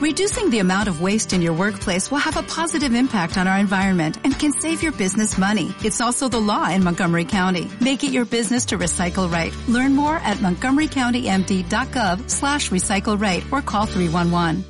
[0.00, 3.58] Reducing the amount of waste in your workplace will have a positive impact on our
[3.58, 5.74] environment and can save your business money.
[5.84, 7.68] It's also the law in Montgomery County.
[7.82, 9.52] Make it your business to recycle right.
[9.68, 14.64] Learn more at montgomerycountymd.gov slash recycle right or call 311.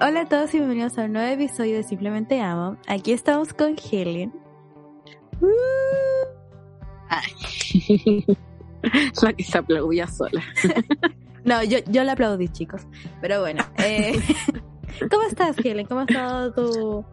[0.00, 2.76] Hola a todos y bienvenidos a un nuevo episodio de Simplemente Amo.
[2.88, 4.32] Aquí estamos con Helen.
[9.22, 10.42] La que se aplaudía sola.
[11.44, 12.82] No, yo, yo la aplaudí, chicos.
[13.20, 14.12] Pero bueno, eh,
[15.10, 15.86] ¿cómo estás, Helen?
[15.86, 17.04] ¿Cómo ha estado tu,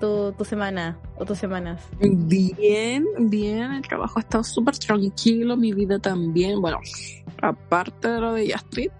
[0.00, 1.82] tu, tu semana o tus semanas?
[2.00, 3.72] Bien, bien.
[3.72, 5.58] El trabajo ha estado súper tranquilo.
[5.58, 6.58] Mi vida también.
[6.62, 6.80] Bueno,
[7.42, 8.90] aparte de lo de Astrid,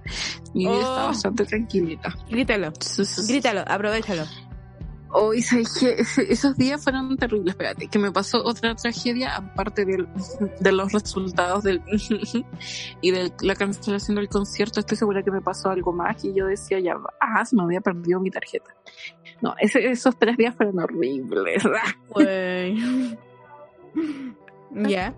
[0.52, 1.08] mi vida está Oh.
[1.08, 2.14] bastante tranquilita.
[2.28, 2.70] Grítalo,
[3.28, 4.24] grítalo, aprovechalo.
[5.10, 5.38] Hoy.
[5.38, 5.96] Ese-
[6.28, 7.54] esos días fueron terribles.
[7.54, 11.64] Espérate, que me pasó otra tragedia aparte de los resultados
[13.00, 14.80] y de la cancelación del concierto.
[14.80, 17.80] Estoy segura que me pasó algo más y yo decía ya, ah, se me había
[17.80, 18.74] perdido mi tarjeta.
[19.40, 21.62] No, ese- esos tres días fueron horribles.
[24.88, 25.14] Ya.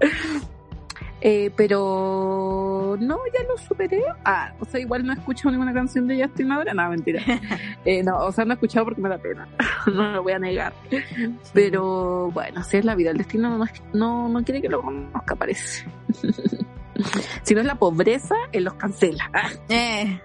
[1.20, 4.04] Eh, pero no, ya lo superé.
[4.24, 6.74] Ah, o sea, igual no he escuchado ninguna canción de Justin ahora.
[6.74, 7.22] No, mentira.
[7.84, 9.48] Eh, no, o sea, no he escuchado porque me da pena.
[9.86, 10.74] no lo voy a negar.
[11.54, 13.10] Pero bueno, así es la vida.
[13.10, 15.86] El destino no, no, no quiere que lo conozca, parece.
[17.42, 19.30] si no es la pobreza, él los cancela.
[19.68, 20.20] Eh.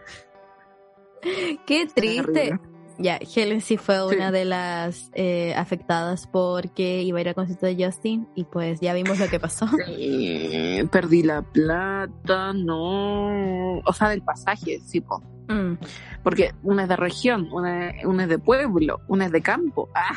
[1.66, 2.60] Qué triste.
[3.00, 4.16] Ya, Helen sí fue Sí.
[4.16, 8.80] una de las eh, afectadas porque iba a ir al concierto de Justin y pues
[8.80, 9.66] ya vimos lo que pasó.
[9.88, 13.80] Eh, perdí la plata, no.
[13.80, 15.22] O sea, del pasaje, sí, po.
[15.48, 15.74] Mm.
[16.24, 19.90] Porque una es de región, una, una es de pueblo, una es de campo.
[19.94, 20.16] Ah,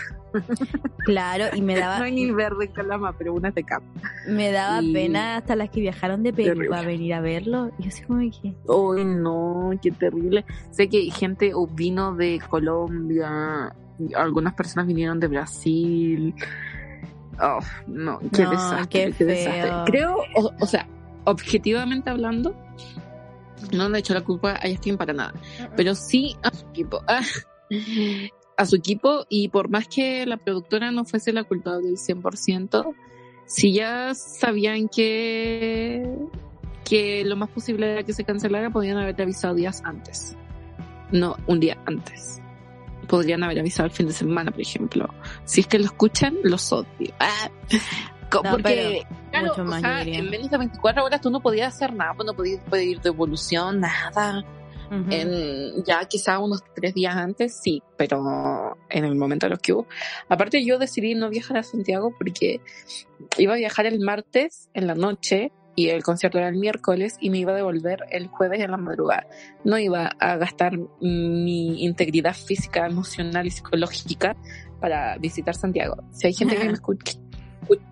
[1.05, 3.89] Claro, y me no daba, hay ni verde calama, pero una es de campo.
[4.29, 7.71] me daba y- pena hasta las que viajaron de Perú para venir a verlo.
[7.79, 8.55] Y yo así como que...
[8.67, 10.45] Uy, no, qué terrible.
[10.71, 13.75] Sé que gente vino de Colombia,
[14.15, 16.35] algunas personas vinieron de Brasil.
[17.41, 19.63] Oh, no, qué No, desastre, qué desastre.
[19.63, 19.85] feo.
[19.87, 20.87] Creo, o, o sea,
[21.25, 22.55] objetivamente hablando,
[23.73, 25.35] no le he hecho la culpa a Justin para nada,
[25.77, 27.03] pero sí a su equipo.
[27.07, 27.23] Ah,
[28.57, 32.95] a su equipo, y por más que la productora no fuese la culpable del 100%,
[33.47, 36.09] si ya sabían que
[36.87, 40.37] que lo más posible era que se cancelara, podían haber avisado días antes.
[41.11, 42.41] No, un día antes.
[43.09, 45.09] Podrían haber avisado el fin de semana, por ejemplo.
[45.45, 47.13] Si es que lo escuchan, los odio.
[47.19, 47.51] Ah,
[48.33, 50.19] No, porque, claro, mucho o más, sea, yo diría.
[50.21, 53.81] en menos de 24 horas tú no podías hacer nada, pues no podías pedir devolución,
[53.81, 54.45] nada.
[54.89, 59.73] En, ya quizá unos tres días antes, sí, pero en el momento en los que
[59.73, 59.87] hubo.
[60.29, 62.61] Aparte yo decidí no viajar a Santiago porque
[63.37, 67.31] iba a viajar el martes en la noche y el concierto era el miércoles y
[67.31, 69.27] me iba a devolver el jueves en la madrugada.
[69.63, 74.37] No iba a gastar mi integridad física, emocional y psicológica
[74.81, 75.97] para visitar Santiago.
[76.13, 77.13] Si hay gente que, me escucha,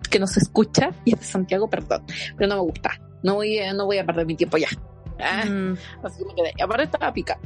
[0.09, 2.03] que nos escucha y es de Santiago, perdón,
[2.37, 2.99] pero no me gusta.
[3.23, 4.67] No voy, no voy a perder mi tiempo ya.
[5.19, 6.53] Ah, Mm, Así que me quedé.
[6.63, 7.39] Aparte estaba pica.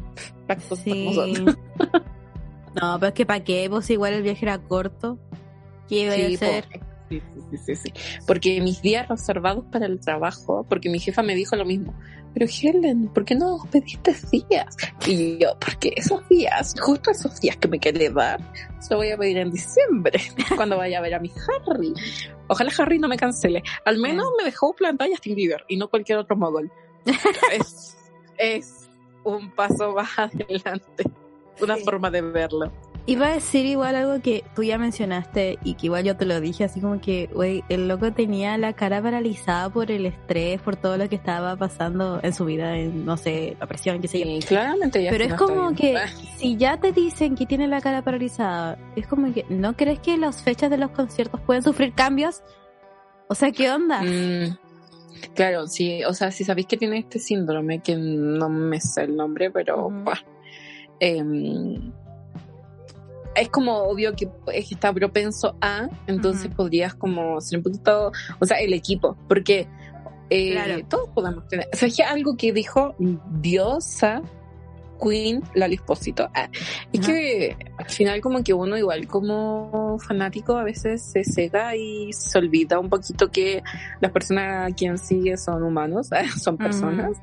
[0.47, 1.35] Las cosas como sí.
[1.35, 1.57] son.
[2.79, 5.17] No, pero es que para qué, pues igual el viaje era corto.
[5.87, 6.65] ¿Qué iba Sí, a hacer?
[7.09, 7.93] Sí, sí, sí, sí.
[8.27, 11.95] Porque mis días reservados para el trabajo, porque mi jefa me dijo lo mismo.
[12.33, 14.77] Pero Helen, ¿por qué no pediste días?
[15.07, 18.39] Y yo, porque esos días, justo esos días que me quedé dar,
[18.79, 20.19] se voy a pedir en diciembre,
[20.55, 21.31] cuando vaya a ver a mi
[21.67, 21.93] Harry.
[22.47, 23.63] Ojalá Harry no me cancele.
[23.85, 26.71] Al menos me dejó plantar Justin Bieber y no cualquier otro mogol.
[27.53, 27.97] es,
[28.37, 28.89] es
[29.23, 31.03] un paso más adelante.
[31.61, 31.83] Una Sí.
[31.83, 32.71] forma de verlo.
[33.09, 36.39] Iba a decir igual algo que tú ya mencionaste y que igual yo te lo
[36.39, 40.75] dije, así como que, güey, el loco tenía la cara paralizada por el estrés, por
[40.75, 44.19] todo lo que estaba pasando en su vida, en, no sé, la presión, qué sé
[44.19, 44.25] yo.
[44.25, 46.05] Sí, claramente ya Pero es no como que Ah.
[46.37, 50.15] si ya te dicen que tiene la cara paralizada, es como que, ¿no crees que
[50.15, 52.43] las fechas de los conciertos pueden sufrir cambios?
[53.27, 54.03] O sea, ¿qué onda?
[54.03, 54.55] Mm,
[55.33, 59.15] claro, sí, o sea, si sabéis que tiene este síndrome, que no me sé el
[59.15, 59.89] nombre, pero
[60.99, 61.91] em,
[63.39, 68.11] es como obvio que es que está propenso a, entonces podrías como ser un poquito,
[68.39, 69.67] o sea, el equipo, porque
[70.29, 70.85] eh, Claro.
[70.87, 72.95] todos podemos tener, o sea, es que algo que dijo
[73.41, 74.21] Diosa
[75.01, 76.49] Queen Lali Espósito, ah,
[76.91, 82.13] es que al final como que uno igual como fanático a veces se cega y
[82.13, 83.63] se olvida un poquito que
[84.01, 86.09] las personas a quien sigue son humanos,
[86.41, 87.17] son personas.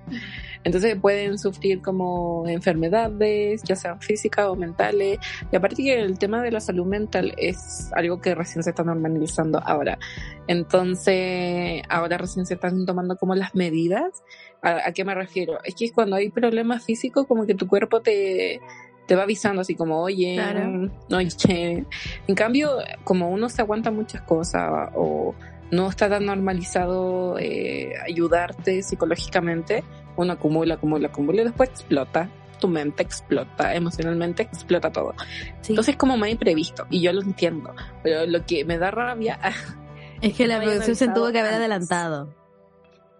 [0.64, 5.20] Entonces pueden sufrir como enfermedades, ya sean físicas o mentales.
[5.52, 8.82] Y aparte que el tema de la salud mental es algo que recién se está
[8.82, 9.96] normalizando ahora.
[10.48, 14.24] Entonces, ahora recién se están tomando como las medidas.
[14.60, 15.60] ¿A, qué me refiero?
[15.62, 18.60] Es que cuando hay problemas físicos, como que tu cuerpo te,
[19.06, 20.36] te va avisando así como, oye,
[21.36, 21.84] che.
[22.26, 25.34] En cambio, como uno se aguanta muchas cosas o
[25.70, 29.84] no está tan normalizado eh, ayudarte psicológicamente,
[30.16, 32.28] uno acumula, acumula, acumula y después explota.
[32.60, 35.14] Tu mente explota, emocionalmente explota todo.
[35.68, 39.38] Entonces es como más imprevisto y yo lo entiendo, pero lo que me da rabia
[40.22, 42.45] es que la producción se tuvo que haber adelantado.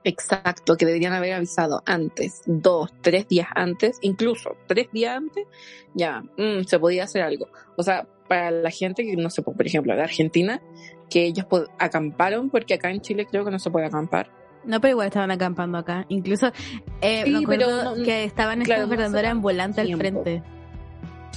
[0.07, 5.49] Exacto, que deberían haber avisado antes, dos, tres días antes, incluso tres días antes,
[5.95, 7.49] ya mm, se podía hacer algo.
[7.77, 10.63] O sea, para la gente que no sé, por ejemplo, de Argentina,
[11.11, 11.47] que ellos
[11.81, 14.31] acamparon, porque acá en Chile creo que no se puede acampar.
[14.63, 16.07] No, pero igual estaban acampando acá.
[16.09, 16.53] Incluso
[17.01, 20.41] eh, sí, pero que estaban claro, no ambulante al frente.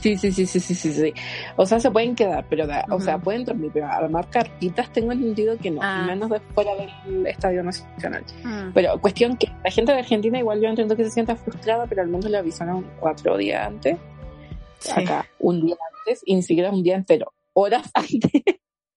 [0.01, 1.13] Sí, sí, sí, sí, sí, sí, sí.
[1.57, 5.57] O sea, se pueden quedar, pero, o sea, pueden dormir, pero armar cartitas tengo entendido
[5.57, 6.06] que no, ah.
[6.07, 8.24] menos de fuera del Estadio Nacional.
[8.46, 8.72] Ah.
[8.74, 12.01] Pero cuestión que la gente de Argentina igual yo entiendo que se sienta frustrada, pero
[12.01, 13.98] al menos le avisaron cuatro días antes.
[14.96, 18.44] Acá, un día antes, y ni siquiera un día entero, horas antes.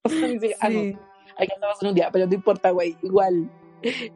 [0.05, 0.97] o sea, ni siquiera, ah, sí.
[1.37, 3.51] hay que pasar un día, pero no importa, güey, igual.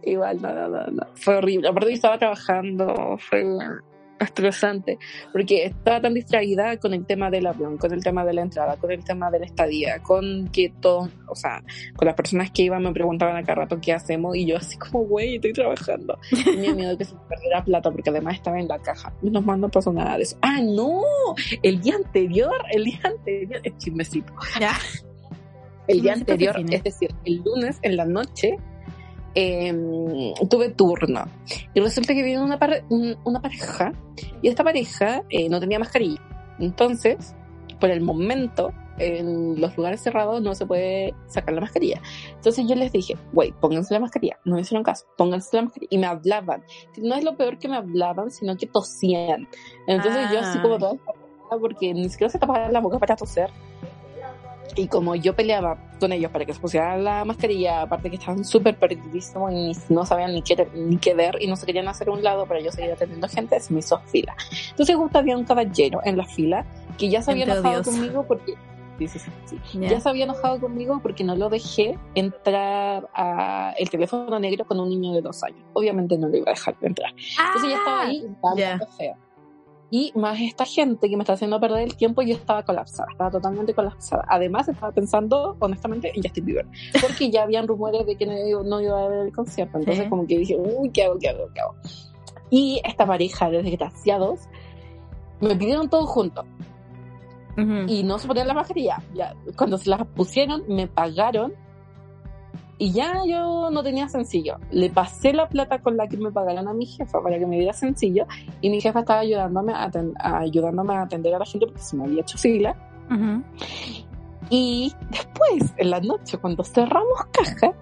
[0.04, 1.06] Igual, no, no, no, no.
[1.16, 1.66] Fue horrible.
[1.66, 3.44] Aparte, yo estaba trabajando, fue
[4.18, 4.98] estresante,
[5.32, 8.76] porque estaba tan distraída con el tema del avión, con el tema de la entrada,
[8.76, 11.62] con el tema de la estadía, con que todos, o sea,
[11.96, 14.76] con las personas que iban me preguntaban a cada rato qué hacemos y yo así
[14.78, 16.18] como, güey, estoy trabajando.
[16.44, 19.12] Tenía miedo de que se perdiera plata porque además estaba en la caja.
[19.22, 20.36] Menos mal no pasó nada de eso.
[20.40, 21.02] Ah, no,
[21.62, 24.32] el día anterior, el día anterior, es chismecito.
[24.60, 24.76] Ya.
[25.88, 28.58] El día anterior, es decir, el lunes en la noche,
[29.38, 31.26] Em, tuve turno.
[31.74, 32.58] Y resulta que vino una,
[33.24, 33.92] una pareja
[34.40, 36.22] y esta pareja eh, no tenía mascarilla.
[36.58, 37.36] Entonces,
[37.78, 42.00] por el momento, en los lugares cerrados no se puede sacar la mascarilla.
[42.34, 44.38] Entonces yo les dije, güey, pónganse la mascarilla.
[44.46, 45.90] No me hicieron caso, pónganse la mascarilla.
[45.90, 46.64] Y me hablaban.
[46.96, 49.46] No es lo peor que me hablaban, sino que tosían.
[49.86, 50.78] Entonces yo así como ah.
[50.78, 50.96] toda
[51.60, 53.50] porque ni siquiera se tapaban la boca para toser.
[54.74, 58.44] Y como yo peleaba con ellos para que se pusieran la mascarilla, aparte que estaban
[58.44, 62.10] súper perdidísimos y no sabían ni qué, ni qué ver y no se querían hacer
[62.10, 64.34] un lado para yo seguir atendiendo gente, se me hizo fila.
[64.70, 66.66] Entonces justo había un caballero en la fila
[66.98, 68.54] que ya se había enojado conmigo porque
[69.88, 74.80] Ya se había enojado conmigo porque no lo dejé entrar a el teléfono negro con
[74.80, 75.60] un niño de dos años.
[75.74, 77.12] Obviamente no lo iba a dejar entrar.
[77.12, 79.16] Entonces ya estaba ahí, estaba feo.
[79.90, 83.30] Y más esta gente que me está haciendo perder el tiempo, yo estaba colapsada, estaba
[83.30, 84.24] totalmente colapsada.
[84.28, 86.66] Además, estaba pensando, honestamente, en Justin Bieber,
[87.00, 89.78] porque ya habían rumores de que no, iba a ver el concierto.
[89.78, 91.76] Entonces, como que dije, uy, ¿qué hago, qué hago, qué hago?
[92.50, 94.40] Y esta pareja de desgraciados
[95.40, 96.44] me pidieron todo junto.
[97.86, 99.02] Y no se ponían la mascarilla.
[99.14, 101.54] Ya, cuando se las pusieron, me pagaron
[102.78, 104.58] y ya yo no tenía sencillo.
[104.70, 107.56] Le pasé la plata con la que me pagaron a mi jefa para que me
[107.56, 108.26] diera sencillo
[108.60, 109.90] y mi jefa estaba ayudándome a,
[110.38, 112.76] ayudándome a atender a la gente porque se me había hecho sigla.
[114.48, 117.72] Y después, en la noche, cuando cerramos caja,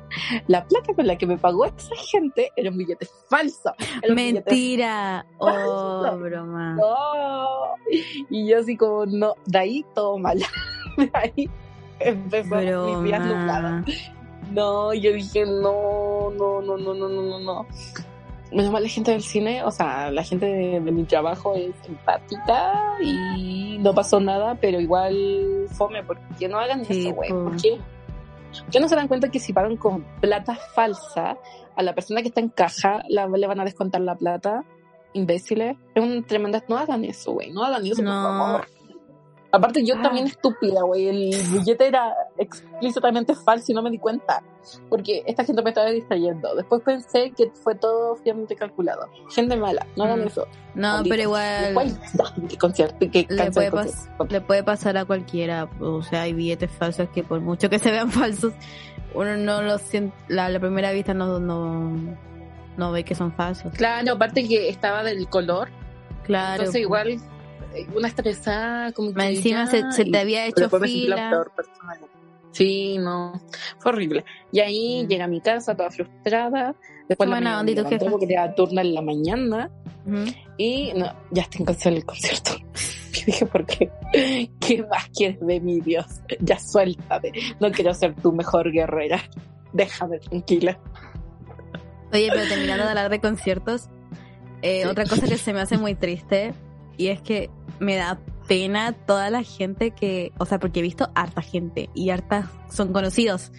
[0.46, 3.74] la plata con la que me pagó esa gente era un billete falso.
[4.14, 5.26] Mentira.
[5.38, 6.78] oh, broma.
[8.30, 10.38] Y yo así como, no, de ahí todo mal.
[10.96, 11.50] de ahí
[11.98, 12.56] empezó
[13.00, 13.22] mi días
[14.54, 17.66] no, yo dije, no, no, no, no, no, no, no.
[18.52, 22.98] Menos mal la gente del cine, o sea, la gente de, mi trabajo es empática
[23.02, 27.30] y no pasó nada, pero igual fome, porque no hagan eso, güey.
[27.30, 27.80] ¿Por qué?
[28.70, 31.36] ¿Por no se dan cuenta que si pagan con plata falsa
[31.74, 34.64] a la persona que está en caja, la, le van a descontar la plata?
[35.14, 35.76] Imbéciles.
[35.94, 36.60] Es un tremendo...
[36.68, 37.50] No hagan eso, güey.
[37.50, 38.66] No hagan eso, por favor.
[39.54, 40.30] Aparte, yo también ah.
[40.30, 41.06] estúpida, güey.
[41.06, 44.42] El billete era explícitamente falso y no me di cuenta.
[44.88, 46.56] Porque esta gente me estaba distrayendo.
[46.56, 49.08] Después pensé que fue todo fielmente calculado.
[49.32, 50.26] Gente mala, no hagan mm.
[50.26, 50.48] eso.
[50.74, 51.96] No, pero igual.
[52.48, 52.96] ¿Qué concierto?
[53.12, 53.70] ¿Qué le, puede
[54.28, 55.70] le puede pasar a cualquiera.
[55.78, 58.54] O sea, hay billetes falsos que, por mucho que se vean falsos,
[59.14, 60.16] uno no lo siente.
[60.26, 61.92] La, la primera vista no, no,
[62.76, 63.72] no ve que son falsos.
[63.74, 65.68] Claro, aparte que estaba del color.
[66.24, 66.62] Claro.
[66.62, 67.20] Entonces, igual
[67.94, 69.22] una estresada, como que.
[69.22, 71.44] Encima se, te había hecho fila.
[72.52, 73.40] Sí, no,
[73.78, 74.24] fue horrible.
[74.52, 75.08] Y ahí mm.
[75.08, 76.74] llega a mi casa toda frustrada.
[77.08, 79.70] Después la mañana me levanté porque tenía turno en la mañana.
[80.56, 82.52] Y no, ya está en canción el concierto.
[83.16, 83.92] Y dije, ¿por qué?
[84.58, 86.04] ¿Qué más quieres de mi Dios?
[86.40, 87.30] Ya suéltame.
[87.60, 89.22] No quiero ser tu mejor guerrera.
[89.72, 90.80] Déjame tranquila.
[92.12, 93.88] Oye, pero terminando de hablar de conciertos,
[94.62, 94.88] Eh, Sí.
[94.88, 96.54] Otra cosa que se me hace muy triste
[96.96, 101.10] y es que me da pena toda la gente que, o sea, porque he visto
[101.14, 103.52] harta gente y hartas son conocidos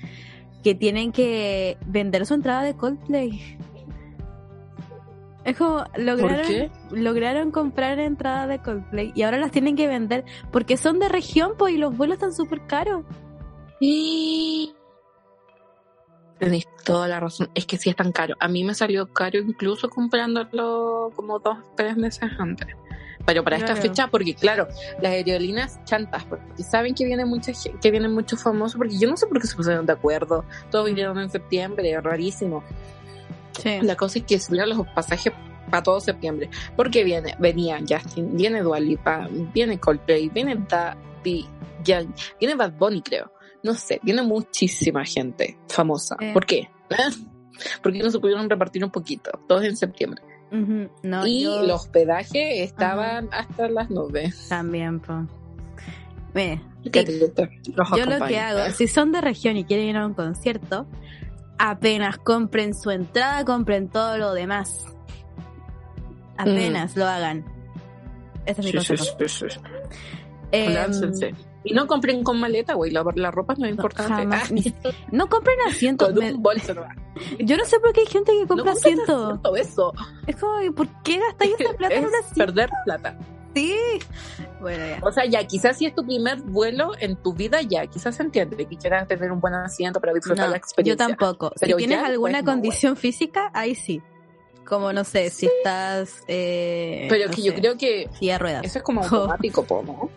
[0.63, 3.58] que tienen que vender su entrada de Coldplay.
[5.44, 6.72] Es como, lograron, qué?
[6.89, 11.54] lograron comprar entradas de Coldplay y ahora las tienen que vender porque son de región,
[11.58, 13.06] pues, y los vuelos están súper caros.
[16.39, 17.50] Tenéis toda la razón.
[17.54, 18.36] Es que sí es tan caro.
[18.39, 22.75] A mí me salió caro incluso comprándolo como dos, tres meses antes.
[23.25, 24.67] Pero para esta fecha, porque claro,
[25.01, 27.51] las aerolíneas chantas, porque saben que viene mucha
[27.82, 30.46] que vienen muchos famosos, porque yo no sé por qué se pusieron de acuerdo.
[30.70, 32.63] Todos vinieron en septiembre, rarísimo.
[33.53, 33.79] Sí.
[33.82, 35.34] La cosa es que subieron los pasajes
[35.70, 36.50] para todo septiembre.
[36.75, 41.48] Porque viene, venía Justin, viene Dua Lipa, viene Coldplay, viene Daddy
[42.39, 43.32] viene Bad Bunny, creo.
[43.63, 46.15] No sé, viene muchísima gente famosa.
[46.20, 46.32] Eh.
[46.34, 46.70] ¿Por qué?
[47.82, 50.22] Porque no se pudieron repartir un poquito, todos en septiembre.
[50.51, 54.47] No, y yo los hospedajes estaban hasta las nubes.
[54.47, 55.19] también, pues.
[56.33, 56.61] Mire,
[56.91, 57.33] ¿Qué tip.
[57.33, 60.13] te- los Yo lo que hago, si son de región y quieren ir a un
[60.13, 60.85] concierto,
[61.57, 64.85] apenas compren su entrada, compren todo lo demás.
[66.37, 67.45] Apenas lo hagan.
[68.45, 68.81] Ese es mi Mm.
[68.81, 69.17] Sí, consejo.
[69.27, 69.59] sí,
[70.51, 71.33] Láncense.
[71.63, 72.91] Y no compren con maleta, güey.
[72.91, 74.27] La, la ropa no es importante.
[75.11, 76.09] no compren asientos.
[76.13, 76.73] con un bolso.
[76.75, 76.83] no.
[77.39, 79.25] yo no sé por qué hay gente que No compra compren asientos.
[79.25, 79.93] asiento, eso.
[80.27, 82.35] Es como, ¿y ¿por qué gastáis esa plata en un asiento?
[82.35, 83.17] perder plata.
[83.55, 83.73] Sí.
[84.61, 84.99] Bueno, ya.
[85.01, 88.23] O sea, ya quizás si es tu primer vuelo en tu vida, ya quizás se
[88.23, 91.07] entiende que quieras tener un buen asiento para disfrutar No, la yo experiencia.
[91.07, 91.51] tampoco.
[91.55, 94.01] Si tienes ya alguna no, condición física, ahí sí.
[94.67, 96.23] Como no sé, si estás.
[96.27, 98.09] Eh, Pero no que yo creo que
[98.39, 98.65] ruedas.
[98.65, 100.09] eso es como automático, po, ¿no?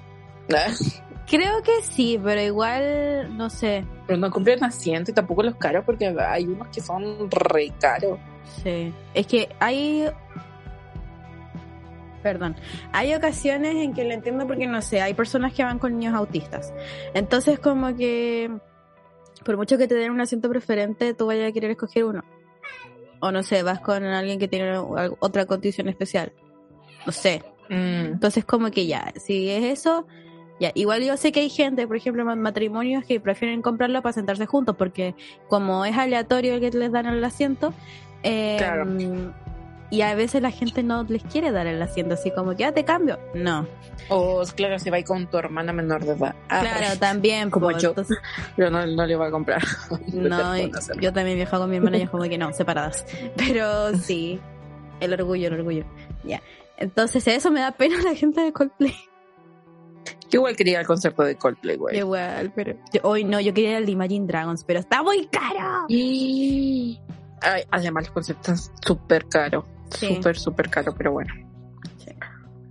[1.28, 3.84] Creo que sí, pero igual, no sé.
[4.06, 8.18] Pero no compren asiento y tampoco los caros porque hay unos que son re caros.
[8.62, 8.94] Sí.
[9.12, 10.08] Es que hay.
[12.22, 12.56] Perdón.
[12.92, 16.14] Hay ocasiones en que lo entiendo porque no sé, hay personas que van con niños
[16.14, 16.72] autistas.
[17.12, 18.50] Entonces, como que.
[19.44, 22.24] Por mucho que te den un asiento preferente, tú vayas a querer escoger uno.
[23.20, 26.32] O no sé, vas con alguien que tiene otra condición especial.
[27.04, 27.42] No sé.
[27.68, 28.12] Mm.
[28.14, 30.06] Entonces, como que ya, si es eso,
[30.60, 30.72] ya.
[30.74, 34.46] Igual yo sé que hay gente, por ejemplo, en matrimonios que prefieren comprarlo para sentarse
[34.46, 35.14] juntos, porque
[35.48, 37.72] como es aleatorio el que les dan el asiento,
[38.22, 38.86] eh, Claro.
[39.90, 42.72] y a veces la gente no les quiere dar el asiento, así como que, ah,
[42.72, 43.18] te cambio.
[43.34, 43.66] No.
[44.10, 46.34] O claro, si va con tu hermana menor de edad.
[46.48, 47.50] Ah, claro, también.
[47.50, 47.90] como po, yo.
[47.90, 48.18] entonces,
[48.56, 49.62] Pero no, no le va a comprar.
[50.12, 50.56] no,
[51.00, 53.06] yo también viajo con mi hermana y es como que no, separadas.
[53.36, 54.40] Pero sí,
[55.00, 55.84] el orgullo, el orgullo.
[56.24, 56.42] Ya.
[56.76, 58.94] Entonces, eso me da pena la gente de Coldplay.
[60.30, 61.96] Yo igual quería el concierto de Coldplay, güey.
[61.98, 65.26] Igual, pero yo- hoy no, yo quería ir al de Imagine Dragons, pero está muy
[65.26, 65.86] caro.
[65.88, 67.00] Y
[67.40, 69.64] Ay, además los conciertos están súper caros.
[69.90, 70.16] Sí.
[70.16, 71.32] Súper, súper caros, pero bueno.
[71.98, 72.10] Sí.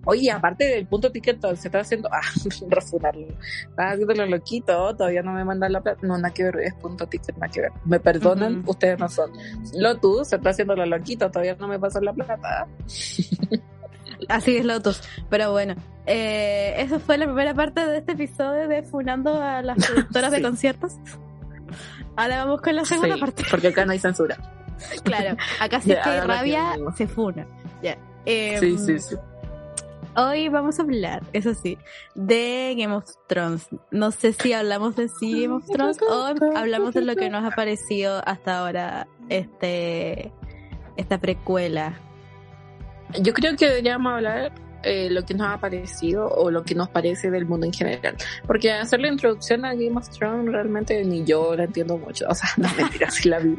[0.06, 2.10] Oye, aparte del punto ticket, se está haciendo.
[2.12, 2.22] Ah,
[2.70, 3.28] refundarlo.
[3.70, 6.00] Estaba haciendo lo loquito, todavía no me mandan la plata.
[6.06, 7.72] No, nada que ver, es punto ticket, nada que ver.
[7.86, 9.32] Me perdonan, ustedes no son.
[9.74, 12.68] Lotus se está haciendo lo loquito, todavía no me pasan la plata.
[14.30, 15.02] Así es Lotus.
[15.30, 19.78] Pero bueno, eh, eso fue la primera parte de este episodio de Funando a las
[19.88, 20.38] productoras Sí.
[20.38, 20.94] de conciertos.
[22.16, 23.44] Ahora vamos con la segunda Sí, parte.
[23.50, 24.38] Porque acá no hay censura.
[25.04, 27.48] Claro, acá sí que hay rabia, se funa.
[27.82, 27.98] Ya.
[28.26, 29.16] Eh, Sí, sí, sí.
[30.16, 31.78] Hoy vamos a hablar, eso sí,
[32.16, 33.68] de Game of Thrones.
[33.92, 37.44] No sé si hablamos de sí Game of Thrones o hablamos de lo que nos
[37.46, 40.32] ha parecido hasta ahora este
[40.96, 42.00] esta precuela.
[43.22, 44.52] Yo creo que deberíamos hablar
[44.84, 48.16] eh, lo que nos ha parecido o lo que nos parece del mundo en general.
[48.46, 52.26] Porque hacer la introducción a Game of Thrones realmente ni yo la entiendo mucho.
[52.30, 53.56] O sea, no mentira, sí la vi.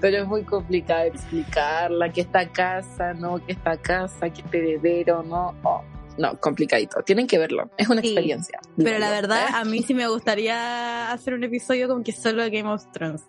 [0.00, 2.12] Pero es muy complicado explicarla.
[2.12, 5.54] Que esta casa, no, que esta casa, que este heredero, no.
[5.62, 5.82] Oh,
[6.18, 7.02] no, complicadito.
[7.02, 7.70] Tienen que verlo.
[7.76, 8.60] Es una Sí, experiencia.
[8.76, 12.50] Pero la verdad, a mí sí me gustaría hacer un episodio como que solo de
[12.50, 13.24] Game of Thrones.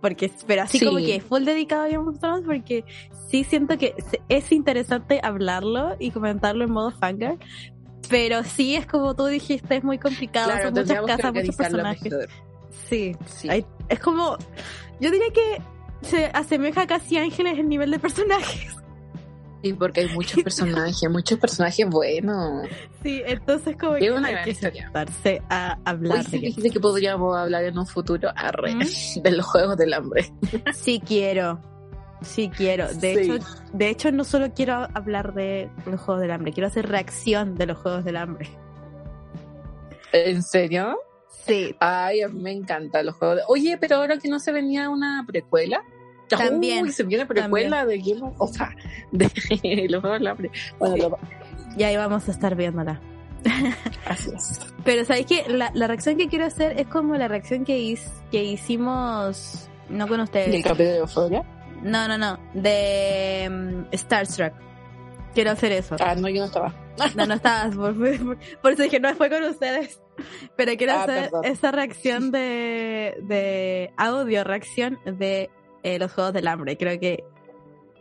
[0.00, 0.84] Porque, pero así Sí.
[0.86, 2.84] como que full dedicado a Game of Thrones, porque
[3.30, 3.94] sí siento que
[4.28, 7.38] es interesante hablarlo y comentarlo en modo fangirl.
[8.08, 12.14] Pero sí es como tú dijiste, es muy complicado, Claro, son muchas casas, muchos personajes.
[12.88, 13.48] Sí, Sí.
[13.48, 14.36] Hay- es como,
[15.00, 15.62] yo diría que
[16.02, 18.76] se asemeja casi a Ángeles el nivel de personajes.
[19.66, 22.66] Sí, porque hay muchos personajes, muchos personajes buenos.
[23.02, 26.70] Sí, entonces como Es que una hay que sentarse a hablar de sí Game dijiste
[26.70, 28.80] que podríamos hablar en un futuro arre, ¿Mm?
[29.22, 30.32] de los juegos del hambre.
[30.74, 31.60] Sí quiero.
[32.22, 32.88] Sí quiero.
[32.94, 33.30] De Sí.
[33.32, 37.56] hecho, de hecho no solo quiero hablar de los Juegos del Hambre, quiero hacer reacción
[37.56, 38.48] de los Juegos del Hambre.
[40.12, 40.98] ¿En serio?
[41.44, 41.76] Sí.
[41.78, 43.36] Ay, a mí me encantan los juegos.
[43.36, 43.42] De...
[43.48, 45.82] Oye, pero ahora que no se venía una precuela,
[46.28, 46.84] También.
[46.84, 48.34] Uy, se viene precuela de Game of...
[48.38, 48.74] O sea,
[49.12, 50.50] de los Juegos del Hambre.
[50.78, 51.18] Bueno, lo-
[51.76, 53.00] Y ahí vamos a estar viéndola.
[54.06, 54.60] así es.
[54.84, 55.44] Pero ¿sabes qué?
[55.48, 60.08] La, la reacción que quiero hacer es como la reacción que, his- que hicimos, no
[60.08, 60.50] con ustedes.
[60.52, 61.44] ¿Del capítulo de Euphoria?
[61.82, 62.38] No, no, no.
[62.54, 64.54] De mm, Star Trek.
[65.34, 65.96] Quiero hacer eso.
[66.00, 66.74] Ah, no, yo no estaba.
[67.14, 67.76] No, no estabas.
[67.76, 70.00] Por, por- por eso dije, no fue con ustedes.
[70.56, 71.44] Pero quiero Ah, hacer perdón.
[71.44, 75.50] esa reacción de, de audio, reacción de
[75.86, 76.76] eh, los Juegos del Hambre.
[76.76, 77.22] Creo que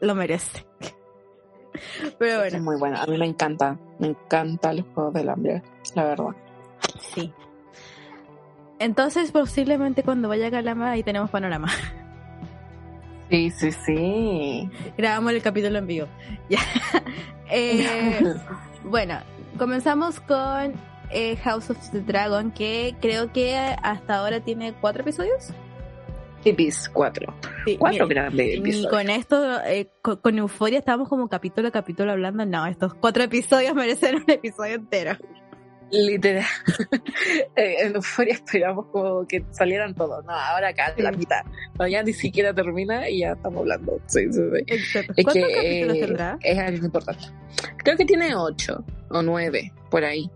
[0.01, 0.65] lo merece.
[2.17, 3.03] Pero Es bueno, muy buena.
[3.03, 3.77] A mí me encanta.
[3.99, 5.61] Me encantan los Juegos del Hambre.
[5.93, 6.35] La verdad.
[6.99, 7.31] sí.
[8.79, 11.67] Entonces, posiblemente cuando vaya a Calama, ahí tenemos panorama.
[13.27, 14.69] Sí, sí, sí.
[14.99, 16.07] Grabamos el capítulo en vivo.
[16.49, 16.59] Ya.
[17.49, 18.35] Eh,
[18.83, 19.17] bueno,
[19.57, 20.73] comenzamos con
[21.09, 25.49] eh, House of the Dragon, que creo que hasta ahora tiene cuatro episodios.
[26.93, 27.33] 4.
[27.65, 28.87] Sí, Cuatro mira, episodios.
[28.87, 32.45] con esto, eh, con, con Euforia estábamos como capítulo a capítulo hablando.
[32.45, 35.17] No, estos cuatro episodios merecen un episodio entero.
[35.91, 36.43] Literal.
[37.55, 40.25] Eh, en Euphoria esperamos como que salieran todos.
[40.25, 41.43] No, ahora acá la mitad.
[41.79, 43.99] No, ya ni siquiera termina y ya estamos hablando.
[44.07, 44.63] Sí, sí, sí.
[44.67, 45.13] Exacto.
[45.15, 46.37] Es ¿Cuántos que capítulos eh, tendrá?
[46.41, 47.23] es algo importante.
[47.77, 50.29] Creo que tiene ocho o nueve por ahí.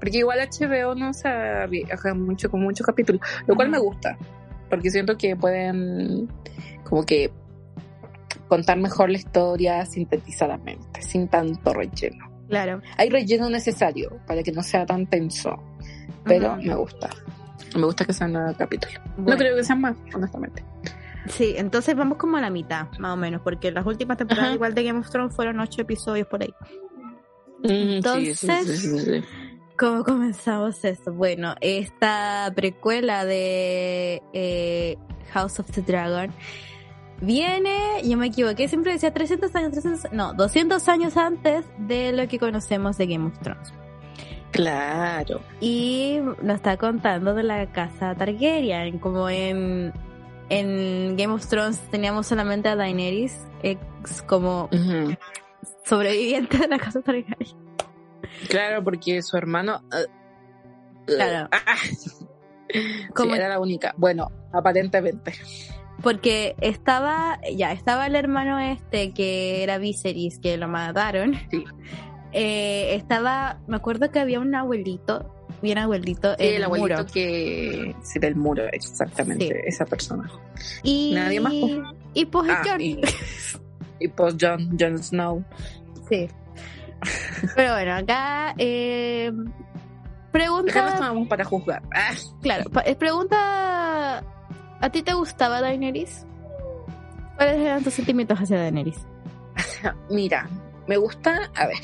[0.00, 4.18] Porque igual HBO no se arriesga mucho con muchos capítulos, lo cual me gusta.
[4.74, 6.28] Porque siento que pueden
[6.84, 7.30] como que
[8.48, 12.30] contar mejor la historia sintetizadamente, sin tanto relleno.
[12.48, 12.82] Claro.
[12.98, 15.62] Hay relleno necesario para que no sea tan tenso,
[16.24, 17.10] pero me gusta.
[17.74, 18.96] Me gusta que sean nueve capítulos.
[19.16, 19.30] Bueno.
[19.30, 20.62] No creo que sean más, honestamente.
[21.26, 24.54] Sí, entonces vamos como a la mitad, más o menos, porque las últimas temporadas Ajá.
[24.56, 26.52] igual de Game of Thrones fueron ocho episodios por ahí.
[27.62, 29.24] Mm, Entonces- sí, sí, sí, sí.
[29.76, 31.12] ¿Cómo comenzamos esto?
[31.12, 34.96] Bueno, esta precuela de eh,
[35.32, 36.32] House of the Dragon
[37.20, 42.28] viene, yo me equivoqué, siempre decía 300 años, 300, no, 200 años antes de lo
[42.28, 43.72] que conocemos de Game of Thrones.
[44.52, 45.40] Claro.
[45.60, 49.92] Y nos está contando de la casa Targaryen, como en,
[50.50, 54.70] en Game of Thrones teníamos solamente a Daenerys, ex como
[55.84, 57.63] sobreviviente de la casa Targaryen.
[58.48, 59.82] Claro, porque su hermano.
[59.92, 60.06] eh,
[61.06, 61.48] Claro.
[63.14, 63.94] Como- sí, era la única.
[63.96, 65.34] Bueno, aparentemente.
[66.02, 71.34] Porque estaba, ya, estaba el hermano este que era Viserys, que lo mataron.
[71.50, 71.64] Sí.
[72.36, 77.06] Eh, estaba, me acuerdo que había un abuelito, bien abuelito, Sí, en el abuelito muro.
[77.14, 77.94] que.
[78.02, 79.46] Sí, del muro, exactamente.
[79.46, 79.54] Sí.
[79.66, 80.28] Esa persona.
[80.82, 81.68] Y, Nadie más, po.
[82.12, 82.80] Y pues Ah, Jon.
[82.80, 83.00] y,
[84.00, 85.44] y pues Jon, Jon Snow.
[86.10, 86.26] Sí.
[87.54, 89.32] Pero bueno, acá eh,
[90.34, 91.82] Acá no pregunta, para juzgar.
[91.94, 92.12] Ah,
[92.42, 94.24] claro, eh, pregunta,
[94.80, 96.26] ¿a ti te gustaba Daenerys?
[97.36, 99.06] ¿Cuáles eran tus sentimientos hacia Daenerys?
[100.10, 100.48] mira,
[100.88, 101.50] me gusta.
[101.54, 101.78] A ver.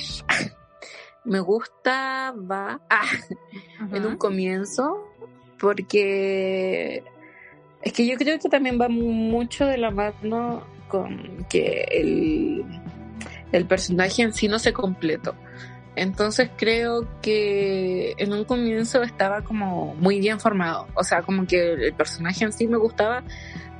[1.24, 2.80] Me gustaba.
[2.88, 3.06] Ah,
[3.92, 5.06] en un comienzo
[5.60, 7.04] porque
[7.82, 12.64] es que yo creo que también va mucho de la mano con que el,
[13.52, 15.34] el personaje en sí no se completó.
[15.96, 20.86] Entonces creo que en un comienzo estaba como muy bien formado.
[20.94, 23.24] O sea, como que el personaje en sí me gustaba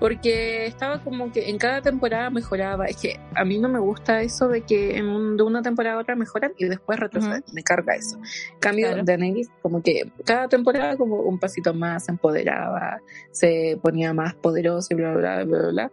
[0.01, 2.87] porque estaba como que en cada temporada mejoraba.
[2.87, 5.97] Es que a mí no me gusta eso de que en un- de una temporada
[5.97, 7.45] a otra mejoran y después retroceden.
[7.53, 8.19] Me carga eso.
[8.59, 9.03] Cambio, Claro.
[9.05, 12.99] Daenerys como que cada temporada como un pasito más se empoderaba,
[13.31, 15.91] se ponía más poderoso y bla, bla, bla, bla, bla.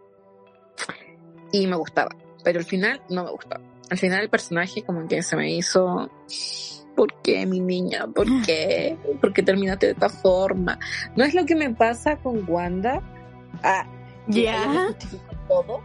[1.52, 2.10] Y me gustaba.
[2.44, 3.62] Pero al final no me gustaba.
[3.90, 6.10] Al final el personaje como que se me hizo...
[6.94, 8.08] ¿Por qué, mi niña?
[8.12, 8.96] ¿Por qué?
[9.20, 10.80] ¿Por qué terminaste de esta forma?
[11.14, 13.00] No es lo que me pasa con Wanda.
[13.62, 13.86] Ah,
[14.26, 14.88] Ya.
[15.46, 15.80] todo.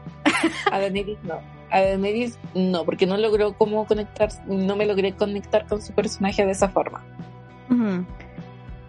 [0.72, 1.40] A Daenerys no.
[1.70, 6.44] A Daenerys no, porque no logró cómo conectar, no me logré conectar con su personaje
[6.46, 7.06] de esa forma.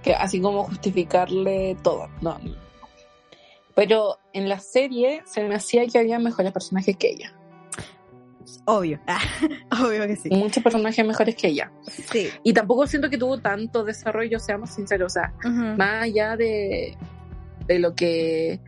[0.02, 2.08] Que así como justificarle todo.
[2.22, 2.38] No.
[3.74, 7.34] Pero en la serie se me hacía que había mejores personajes que ella.
[8.66, 9.00] Obvio.
[9.84, 10.28] Obvio que sí.
[10.30, 11.70] Muchos personajes mejores que ella.
[12.10, 12.28] Sí.
[12.42, 15.12] Y tampoco siento que tuvo tanto desarrollo, seamos sinceros.
[15.12, 15.32] O sea,
[15.76, 16.96] más allá de,
[17.66, 18.60] de lo que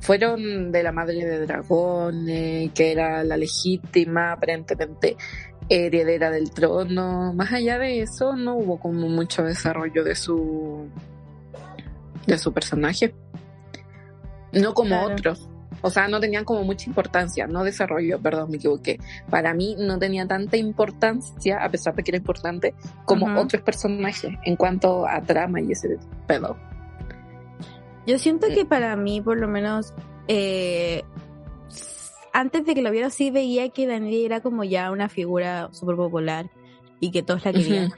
[0.00, 5.16] fueron de la madre de dragón, eh, que era la legítima, aparentemente
[5.68, 10.88] heredera del trono, más allá de eso no hubo como mucho desarrollo de su
[12.26, 13.14] de su personaje.
[14.52, 15.12] No como Claro.
[15.14, 15.48] otros.
[15.82, 18.98] O sea, no tenían como mucha importancia, no desarrollo, perdón, me equivoqué.
[19.28, 24.32] Para mí no tenía tanta importancia, a pesar de que era importante, como otros personajes
[24.44, 26.56] en cuanto a trama y ese pedo.
[28.06, 28.54] Yo siento Mm.
[28.54, 29.92] que para mí, por lo menos,
[30.28, 31.02] eh,
[32.32, 35.96] antes de que lo viera sí veía que Daenerys era como ya una figura súper
[35.96, 36.50] popular
[36.98, 37.92] y que todos la querían.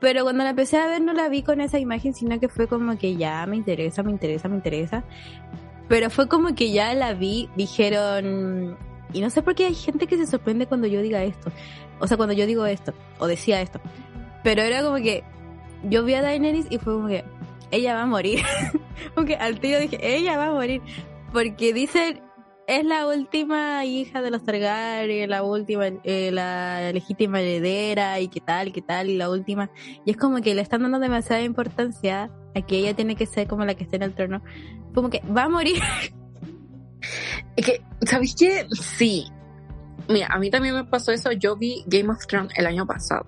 [0.00, 2.66] Pero cuando la empecé a ver no la vi con esa imagen, sino que fue
[2.66, 5.04] como que ya me interesa, me interesa, me interesa.
[5.88, 8.76] Pero fue como que ya la vi, dijeron,
[9.12, 11.50] y no sé por qué hay gente que se sorprende cuando yo diga esto.
[11.98, 13.80] O sea, cuando yo digo esto, o decía esto.
[14.42, 15.22] Pero era como que
[15.84, 17.24] yo vi a Daenerys y fue como que
[17.70, 18.40] ella va a morir.
[19.14, 20.82] Porque al tío dije, ella va a morir.
[21.32, 22.22] Porque dicen,
[22.66, 28.40] es la última hija de los Targaryen, la última, eh, la legítima heredera y qué
[28.40, 29.70] tal, qué tal, y la última.
[30.04, 33.48] Y es como que le están dando demasiada importancia a que ella tiene que ser
[33.48, 34.42] como la que esté en el trono.
[34.94, 35.82] Como que va a morir.
[37.56, 38.64] Es que, ¿sabéis qué?
[38.70, 39.26] Sí.
[40.08, 41.32] Mira, a mí también me pasó eso.
[41.32, 43.26] Yo vi Game of Thrones el año pasado.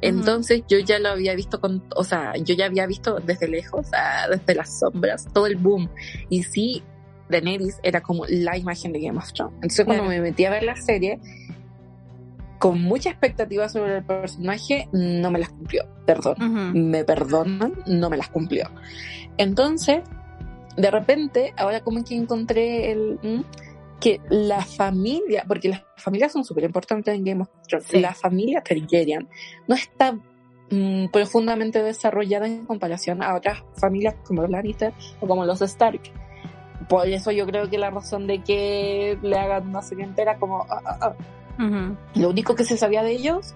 [0.00, 3.88] Entonces yo ya lo había visto con, o sea, yo ya había visto desde lejos,
[4.30, 5.90] desde las sombras, todo el boom.
[6.28, 6.82] Y sí,
[7.28, 9.54] Daenerys era como la imagen de Game of Thrones.
[9.56, 11.20] Entonces cuando me metí a ver la serie,
[12.58, 15.84] con mucha expectativa sobre el personaje, no me las cumplió.
[16.06, 18.70] Perdón, me perdonan, no me las cumplió.
[19.36, 20.02] Entonces,
[20.76, 23.44] de repente, ahora como que encontré el
[24.00, 28.62] que la familia, porque las familias son súper importantes en Game of Thrones, la familia
[28.62, 29.28] Targaryen
[29.66, 30.16] no está
[30.70, 36.00] mm, profundamente desarrollada en comparación a otras familias como los Lannister o como los Stark.
[36.88, 40.66] Por eso yo creo que la razón de que le hagan una serie entera como...
[40.70, 41.14] Ah, ah, ah.
[42.14, 43.54] Lo único que se sabía de ellos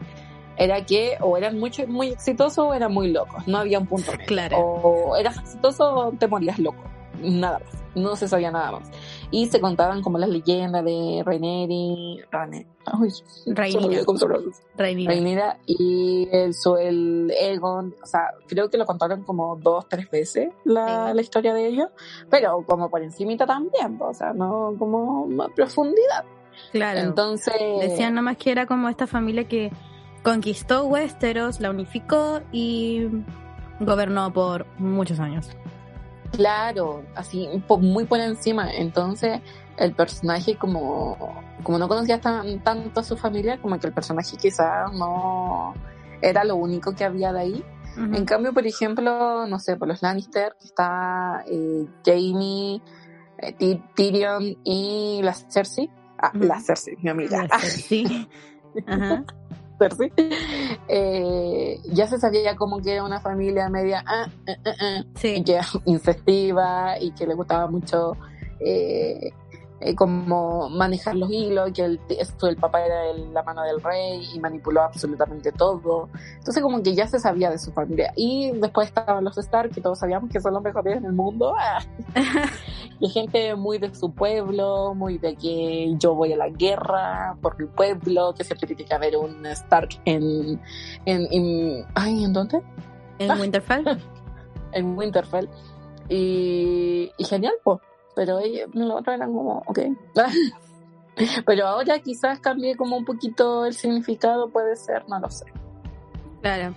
[0.57, 3.47] era que o eran mucho, muy exitosos o eran muy locos.
[3.47, 4.59] No había un punto Claro.
[4.59, 6.83] O eras exitoso o te morías loco.
[7.21, 7.82] Nada más.
[7.95, 8.91] No se sabía nada más
[9.31, 12.21] y se contaban como las leyendas de Raineri,
[15.07, 20.51] Rainera y el, el Egon, o sea, creo que lo contaron como dos, tres veces
[20.65, 21.89] la, la historia de ellos,
[22.31, 26.25] pero como por encimita también, o sea, no como más profundidad.
[26.73, 27.01] Claro.
[27.01, 27.55] Entonces...
[27.81, 29.73] Decían nomás que era como esta familia que
[30.23, 33.09] conquistó Westeros, la unificó y
[33.81, 35.49] gobernó por muchos años.
[36.33, 37.49] Claro, así
[37.81, 38.73] muy por encima.
[38.73, 39.41] Entonces,
[39.77, 41.17] el personaje como,
[41.63, 45.75] como no conocía tan, tanto a su familia, como que el personaje quizás no
[46.21, 47.65] era lo único que había de ahí.
[47.95, 52.81] En cambio, por ejemplo, no sé, por los Lannister, está eh, Jamie,
[53.37, 55.91] eh, Tyrion y la Cersei.
[56.17, 57.47] Ah, la Cersei, mi amiga.
[57.47, 58.29] La Cersei.
[58.87, 59.25] Ajá.
[60.89, 65.45] Eh, ya se sabía como que era una familia media ah, eh, eh, sí.
[65.45, 68.17] que infestiva y que le gustaba mucho
[68.61, 69.33] eh,
[69.97, 74.39] como manejar los hilos, que el, esto, el papá era la mano del rey y
[74.39, 76.09] manipuló absolutamente todo.
[76.39, 78.13] Entonces como que ya se sabía de su familia.
[78.17, 81.55] Y después estaban los Stark, que todos sabíamos que son los mejores en el mundo.
[83.01, 87.59] y gente muy de su pueblo, muy de que yo voy a la guerra por
[87.59, 90.61] mi pueblo, que siempre tiene que haber un Stark en...
[91.07, 92.63] en, en ay, ¿en dónde?
[93.19, 93.99] En Winterfell.
[94.73, 95.49] en Winterfell.
[96.09, 97.79] Y, y genial, pues
[98.15, 99.79] pero ella, los otros eran como, ok.
[101.47, 105.47] pero ahora quizás cambie como un poquito el significado, puede ser, no lo sé.
[106.41, 106.75] Claro.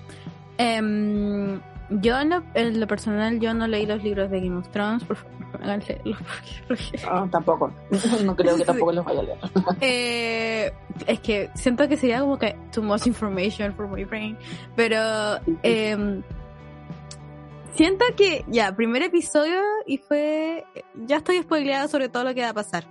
[0.57, 5.17] Eh, yo en lo, personal, yo no leí los libros de Game of Thrones, por
[5.17, 6.17] favor, háganse los
[7.07, 7.71] ah, tampoco,
[8.23, 9.37] no creo que tampoco los vaya a leer.
[9.81, 10.73] eh,
[11.05, 14.37] es que siento que sería como que too much information for my brain,
[14.75, 14.97] pero...
[15.63, 16.21] Eh,
[17.75, 20.63] Siento que ya, primer episodio y fue.
[20.95, 22.85] Ya estoy spoileada sobre todo lo que va a pasar.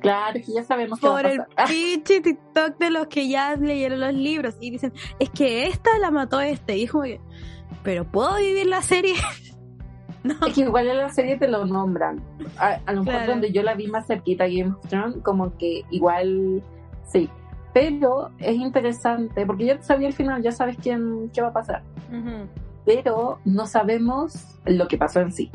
[0.00, 1.48] Claro, que ya sabemos qué Por va a pasar.
[1.58, 5.98] el pinche TikTok de los que ya leyeron los libros y dicen, es que esta
[5.98, 6.78] la mató este.
[6.78, 7.20] Y es como que,
[7.82, 9.14] pero ¿puedo vivir la serie?
[10.24, 10.34] no.
[10.46, 12.24] Es que igual en la serie te lo nombran.
[12.56, 16.62] A, lo mejor donde yo la vi más cerquita Game of Thrones, como que igual
[17.04, 17.28] sí.
[17.74, 21.82] Pero es interesante, porque ya sabía el final, ya sabes quién, qué va a pasar
[22.84, 25.50] pero no sabemos lo que pasó en sí.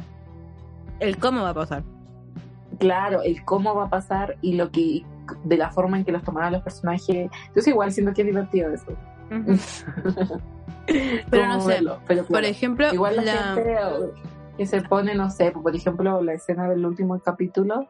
[1.00, 1.84] El cómo va a pasar.
[2.80, 5.04] Claro, el cómo va a pasar y lo que
[5.44, 7.30] de la forma en que los tomaron los personajes.
[7.56, 8.96] Yo igual siento que es divertido eso.
[11.30, 11.82] pero no sé,
[12.30, 13.78] por ejemplo, igual la, gente
[14.58, 17.88] que se pone, no sé, por ejemplo, la escena del último capítulo.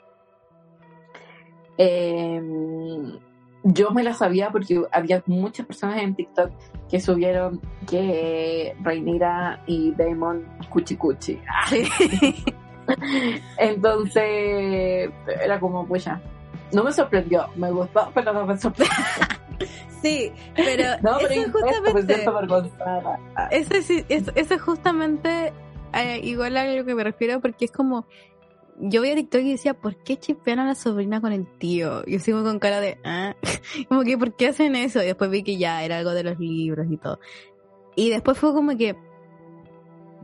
[1.78, 2.42] Eh,
[3.74, 6.52] yo me la sabía porque había muchas personas en TikTok
[6.90, 11.40] que subieron que Reinira y Damon cuchi cuchi.
[13.58, 16.22] Entonces era como, pues ya.
[16.72, 18.96] No me sorprendió, me gustó, pero no me sorprendió.
[20.02, 22.14] Sí, pero, no, pero eso justamente.
[23.50, 25.52] Eso, es, eso, es justamente
[25.94, 28.06] eh, igual a lo que me refiero, porque es como
[28.80, 32.06] yo veía TikTok y decía, ¿por qué chipean a la sobrina con el tío?
[32.06, 33.36] Yo sigo con cara de, ah,
[33.90, 35.02] como que, ¿por qué hacen eso?
[35.02, 37.20] Y después vi que ya era algo de los libros y todo.
[37.96, 38.96] Y después fue como que,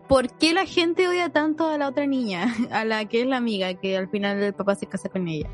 [0.07, 2.53] ¿por qué la gente odia tanto a la otra niña?
[2.71, 5.49] A la que es la amiga, que al final el papá se casa con ella.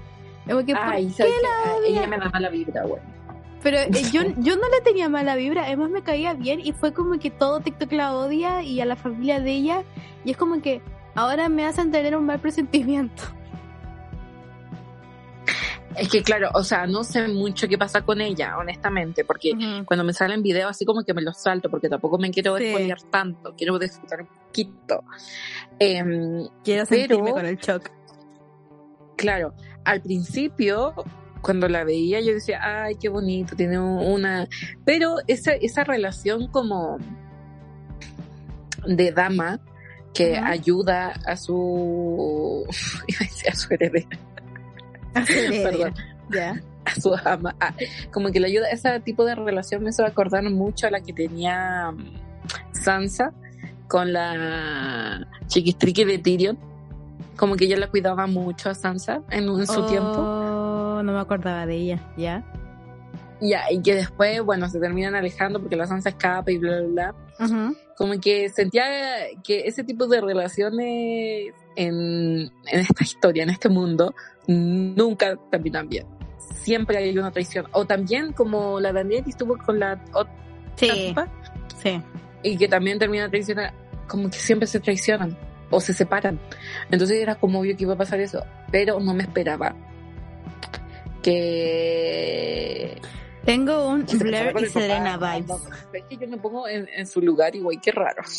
[0.46, 1.80] Como que, ¿por Ay, qué ¿sabes la qué?
[1.80, 1.90] odia?
[1.90, 3.02] ella me da mala vibra, güey.
[3.64, 6.94] Pero eh, yo, yo no le tenía mala vibra, además me caía bien y fue
[6.94, 9.84] como que todo TikTok la odia y a la familia de ella.
[10.26, 10.82] Y es como que
[11.20, 13.24] ahora me hacen tener un mal presentimiento.
[15.96, 19.52] Es que claro, o sea, no sé mucho qué pasa con ella, honestamente, porque
[19.86, 22.74] cuando me salen videos así como que me los salto, porque tampoco me quiero Sí.
[23.10, 25.04] tanto, quiero disfrutar un poquito.
[25.78, 27.90] Em, Quiero Pero- sentirme con el shock.
[29.18, 29.54] claro,
[29.84, 30.94] al principio,
[31.42, 34.48] cuando la veía, yo decía, ay, qué bonito, tiene un- una...
[34.86, 36.98] Pero esa, esa relación como
[38.86, 39.60] de dama
[40.14, 42.66] que ayuda a su...
[43.08, 44.08] iba a decir a su heredera,
[45.64, 45.94] perdón.
[46.32, 46.62] Ya.
[46.86, 47.74] a su ama, a-
[48.12, 51.14] como que le ayuda, ese tipo de relación me hizo acordar mucho a la que
[51.14, 52.14] tenía mm,
[52.74, 53.34] Sansa
[53.88, 56.58] con la chiquistriqui de Tyrion,
[57.38, 61.20] como que ella la cuidaba mucho a Sansa en, en su Oh, tiempo, No me
[61.20, 62.44] acordaba de ella, ¿ya?
[63.42, 67.14] ya, y que después, bueno, se terminan alejando porque la Sansa escapa y bla, bla,
[67.40, 67.46] bla.
[67.46, 67.76] Ujú.
[68.00, 68.86] Como que sentía
[69.44, 74.16] que ese tipo de relaciones en, en esta historia, en este mundo,
[74.48, 76.08] nunca terminan bien.
[76.64, 77.68] Siempre hay una traición.
[77.74, 80.34] O también como la Daniela estuvo con la otra
[80.78, 81.28] Sí, tipa,
[81.84, 82.02] sí.
[82.42, 85.38] y que también termina traicionando, como que siempre se traicionan
[85.70, 86.40] o se separan.
[86.90, 89.76] Entonces era como obvio que iba a pasar eso, pero no me esperaba
[91.22, 92.96] que...
[93.50, 94.66] Tengo un Blair y.
[94.68, 95.58] Serena vibes.
[95.94, 98.22] es que yo me pongo en, en su lugar y güey, qué raro.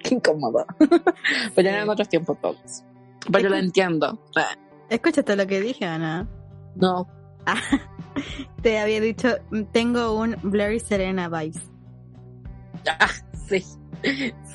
[0.00, 0.64] Qué incómodo.
[1.56, 2.84] Pero eran otros tiempos todos.
[3.32, 4.16] Pero lo entiendo.
[4.36, 4.56] Ah,
[4.88, 6.28] ¿Escuchaste lo que dije, Ana?
[6.76, 7.08] No,
[8.62, 9.28] Te había dicho,
[9.72, 11.60] tengo un Blair y Serena vibes.
[12.88, 13.10] ah,
[13.48, 13.64] sí.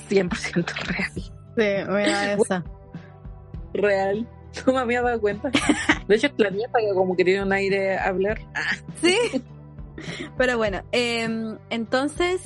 [0.10, 1.12] 100% real.
[1.14, 2.64] Sí, me da esa.
[3.74, 4.28] Real.
[4.66, 5.50] No me había dado cuenta.
[6.08, 8.40] De hecho, la nieta que como que tiene un aire a hablar.
[8.56, 9.18] Ah, Sí.
[10.38, 12.42] Pero bueno, em, entonces,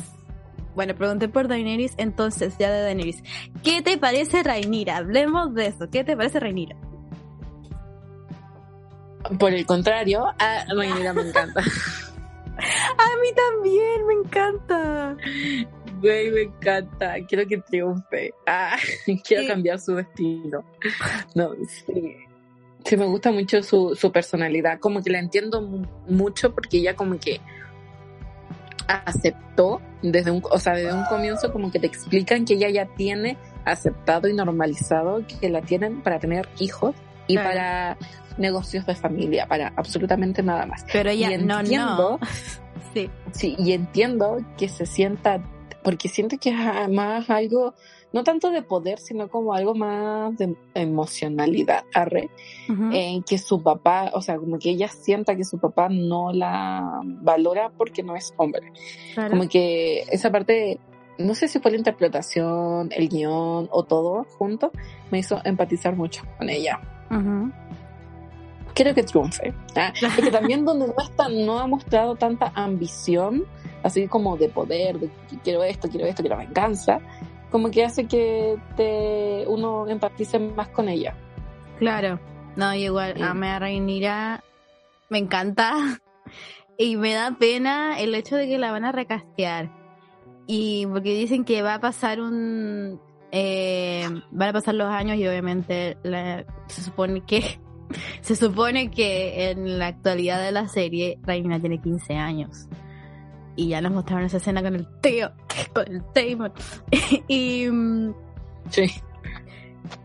[0.75, 3.23] bueno, pregunté por Daenerys, entonces ya de Daenerys.
[3.63, 4.97] ¿Qué te parece Rhaenyra?
[4.97, 5.89] Hablemos de eso.
[5.89, 6.75] ¿Qué te parece Rhaenyra?
[9.39, 11.61] Por el contrario, a Rhaenyra me encanta.
[12.97, 15.15] A mí también, me encanta.
[16.01, 17.15] Güey, me encanta.
[17.27, 18.33] Quiero que triunfe.
[18.47, 18.77] Ah,
[19.23, 19.47] quiero Sí.
[19.47, 20.63] cambiar su destino.
[21.35, 22.15] No, sí.
[22.85, 24.79] Sí, me gusta mucho su, su personalidad.
[24.79, 27.41] Como que la entiendo mu- mucho porque ella como que
[28.87, 32.85] aceptó desde un, o sea, desde un comienzo como que te explican que ella ya
[32.95, 36.95] tiene aceptado y normalizado que la tienen para tener hijos
[37.27, 37.49] y Claro.
[37.49, 37.97] para
[38.37, 40.85] negocios de familia, para absolutamente nada más.
[40.93, 42.27] Pero ella, y no, entiendo, no.
[42.93, 45.41] Sí, Sí, y entiendo que se sienta,
[45.87, 47.73] porque siento que es más algo,
[48.11, 52.29] no tanto de poder, sino como algo más de emocionalidad, arre,
[52.67, 56.99] en que su papá, o sea, como que ella sienta que su papá no la
[57.21, 58.73] valora porque no es hombre.
[59.13, 59.29] Claro.
[59.29, 60.77] Como que esa parte,
[61.19, 64.73] no sé si fue la interpretación, el guion o todo junto,
[65.09, 66.81] me hizo empatizar mucho con ella.
[67.09, 67.49] Ujú.
[68.73, 69.53] quiero que triunfe.
[69.77, 73.45] Ah, porque también donde no está, no ha mostrado tanta ambición,
[73.87, 76.99] así como de poder, de que quiero esto, quiero esto, quiero venganza,
[77.49, 81.15] como que hace que te, uno empatice más con ella.
[81.79, 82.19] Claro.
[82.55, 83.21] No, igual, Sí.
[83.23, 84.43] a Rhaenyra.
[85.09, 85.73] Me encanta.
[86.79, 89.71] Y me da pena el hecho de que la van a recastear.
[90.45, 93.01] Y porque dicen que va a pasar un...
[93.31, 97.59] Eh, van a pasar los años y obviamente la- se supone que...
[98.21, 102.67] Se supone que en la actualidad de la serie Rhaenyra tiene 15 años.
[103.57, 105.31] Y ya nos mostraron esa escena con el tío,
[105.73, 106.53] con el Damon.
[107.27, 107.67] y...
[107.69, 108.13] mm,
[108.69, 108.85] Sí.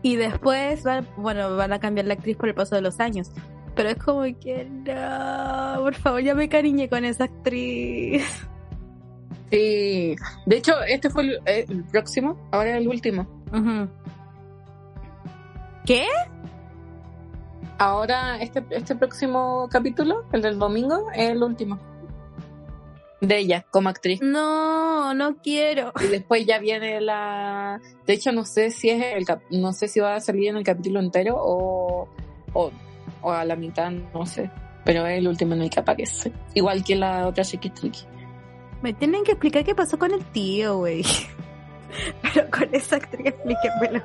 [0.01, 3.31] y después, van, bueno, van a cambiar la actriz por el paso de los años.
[3.75, 8.23] Pero es como que no, por favor, ya me cariñé con esa actriz.
[9.51, 10.15] Sí.
[10.47, 13.27] De hecho, este fue el, eh, el próximo, ahora el último.
[15.85, 16.07] ¿Qué?
[17.77, 21.77] Ahora, este, este próximo capítulo, el del domingo, es el último.
[23.23, 24.19] De ella, como actriz.
[24.21, 25.93] No, no quiero.
[26.03, 27.79] Y después ya viene la.
[28.05, 30.57] De hecho, no sé si es el cap- no sé si va a salir en
[30.57, 32.09] el capítulo entero o,
[32.53, 32.71] o,
[33.21, 34.51] o a la mitad, no sé.
[34.83, 36.33] Pero es el último en el que aparece.
[36.53, 38.01] Igual que la otra Chiquitriqui.
[38.81, 41.03] Me tienen que explicar qué pasó con el tío, güey.
[42.21, 44.03] Pero con esa actriz explíquenmelo.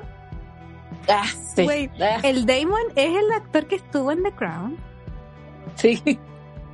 [1.09, 1.67] Ah, sí.
[1.99, 4.77] Ah, el Damon es el actor que estuvo en The Crown.
[5.75, 6.01] sí.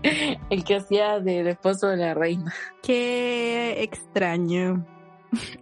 [0.50, 2.54] El que hacía del esposo de la reina.
[2.84, 4.86] Qué extraño.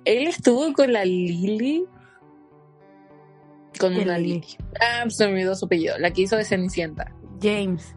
[0.06, 1.86] Él estuvo con la Lily.
[3.80, 4.34] Con ¿Qué una Lily?
[4.34, 4.58] Lily.
[4.82, 5.98] Ah, se me olvidó su apellido.
[5.98, 7.12] La que hizo de Cenicienta.
[7.42, 7.96] James.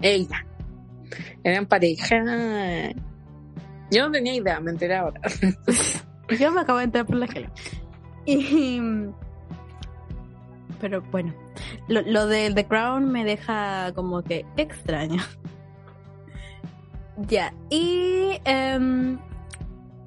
[0.00, 0.46] Ella.
[1.44, 2.22] Eran pareja.
[3.90, 5.20] Yo no tenía idea, me enteré ahora.
[6.38, 7.50] Yo me acabo de entrar por la escala.
[8.26, 8.80] Y...
[10.80, 11.34] Pero bueno,
[11.88, 15.20] lo, lo de The Crown me deja como que extraño.
[17.26, 18.40] Ya, y...
[18.44, 19.18] em,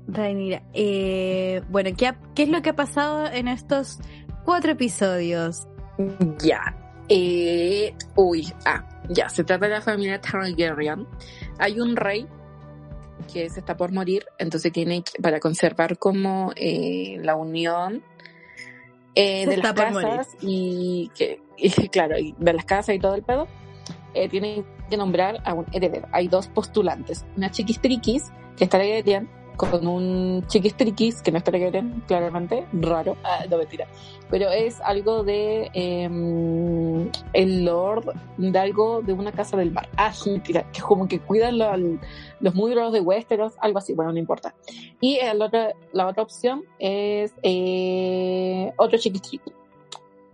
[0.07, 3.99] Rhaenyra, eh, bueno, ¿qué, ha- ¿qué es lo que ha pasado en estos
[4.45, 5.67] cuatro episodios?
[6.43, 6.75] Ya.
[7.09, 9.29] Eh, uy, ah, ya.
[9.29, 11.05] Se trata de la familia Targaryen.
[11.59, 12.27] Hay un rey
[13.31, 18.03] que se está por morir, entonces tiene que, para conservar como eh, la unión
[19.15, 23.23] eh, de las casas y que, y, claro, y de las casas y todo el
[23.23, 23.47] pedo,
[24.13, 26.07] eh, tienen que nombrar a un heredero.
[26.11, 32.03] Hay dos postulantes, una chiquistriquis, que está Targaryen, con un chiquistriquis, que no es Targaryen,
[32.07, 33.85] claramente, raro, ah, no mentira,
[34.29, 39.87] pero es algo de em, el lord de algo de una casa del mar.
[39.97, 41.99] Ah, mentira, que como que cuidan lo-
[42.39, 44.55] los muros de Westeros, algo así, bueno, no importa.
[44.99, 49.51] Y el otro- la otra opción es eh, otro chiquistriqui,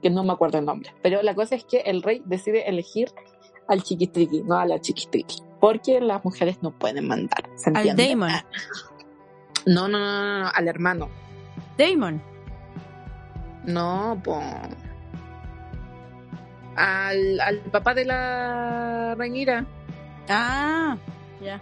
[0.01, 0.91] que no me acuerdo el nombre.
[1.01, 3.09] Pero la cosa es que el rey decide elegir
[3.67, 7.49] al chiquistriqui, no a la chiquistriqui, porque las mujeres no pueden mandar.
[7.55, 7.95] ¿se Al?
[7.95, 8.29] Damon.
[8.29, 8.45] Ah.
[9.65, 11.09] No, no, no, no, no, al hermano.
[11.77, 12.21] Damon.
[13.65, 14.41] No, po.
[16.75, 19.65] Al, al papá de la Rhaenyra.
[20.29, 20.97] Ah,
[21.41, 21.61] ya.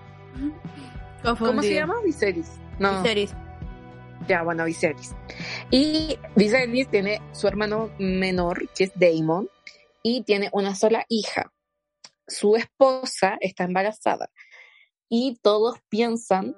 [1.23, 1.95] ¿Cómo se llama?
[2.03, 2.51] Viserys.
[2.77, 3.33] No, Viserys.
[4.27, 5.15] ya, bueno, Viserys.
[5.71, 9.49] Y Viserys tiene su hermano menor, que es Daemon,
[10.03, 11.51] y tiene una sola hija.
[12.27, 14.29] Su esposa está embarazada.
[15.09, 16.55] Y todos piensan,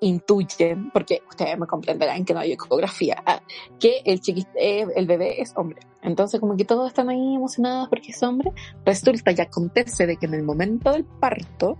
[0.00, 3.40] intuyen, porque ustedes me comprenderán que no hay ecografía, ah,
[3.80, 5.80] que el, chiquis- eh, el bebé es hombre.
[6.02, 8.52] Entonces, como que todos están ahí emocionados porque es hombre.
[8.84, 11.76] Resulta y acontece de que en el momento del parto,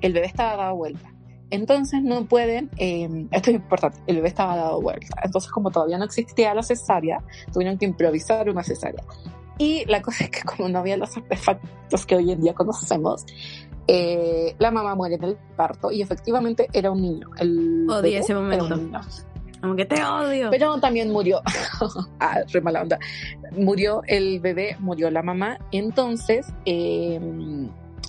[0.00, 1.08] el bebé estaba dado vuelta.
[1.50, 5.20] Entonces no pueden, eh, esto es importante, el bebé estaba dado vuelta.
[5.22, 9.04] Entonces como todavía no existía la cesárea, tuvieron que improvisar una cesárea.
[9.58, 13.24] Y la cosa es que como no había los artefactos que hoy en día conocemos,
[13.86, 17.28] eh, la mamá muere en el parto y efectivamente era un niño.
[17.38, 18.76] El bebé ese momento.
[18.76, 19.00] niño.
[19.60, 20.50] Como que te odio.
[20.50, 21.40] Pero también murió,
[22.20, 22.98] ah, re mala onda,
[23.52, 27.20] murió el bebé, murió la mamá, entonces eh,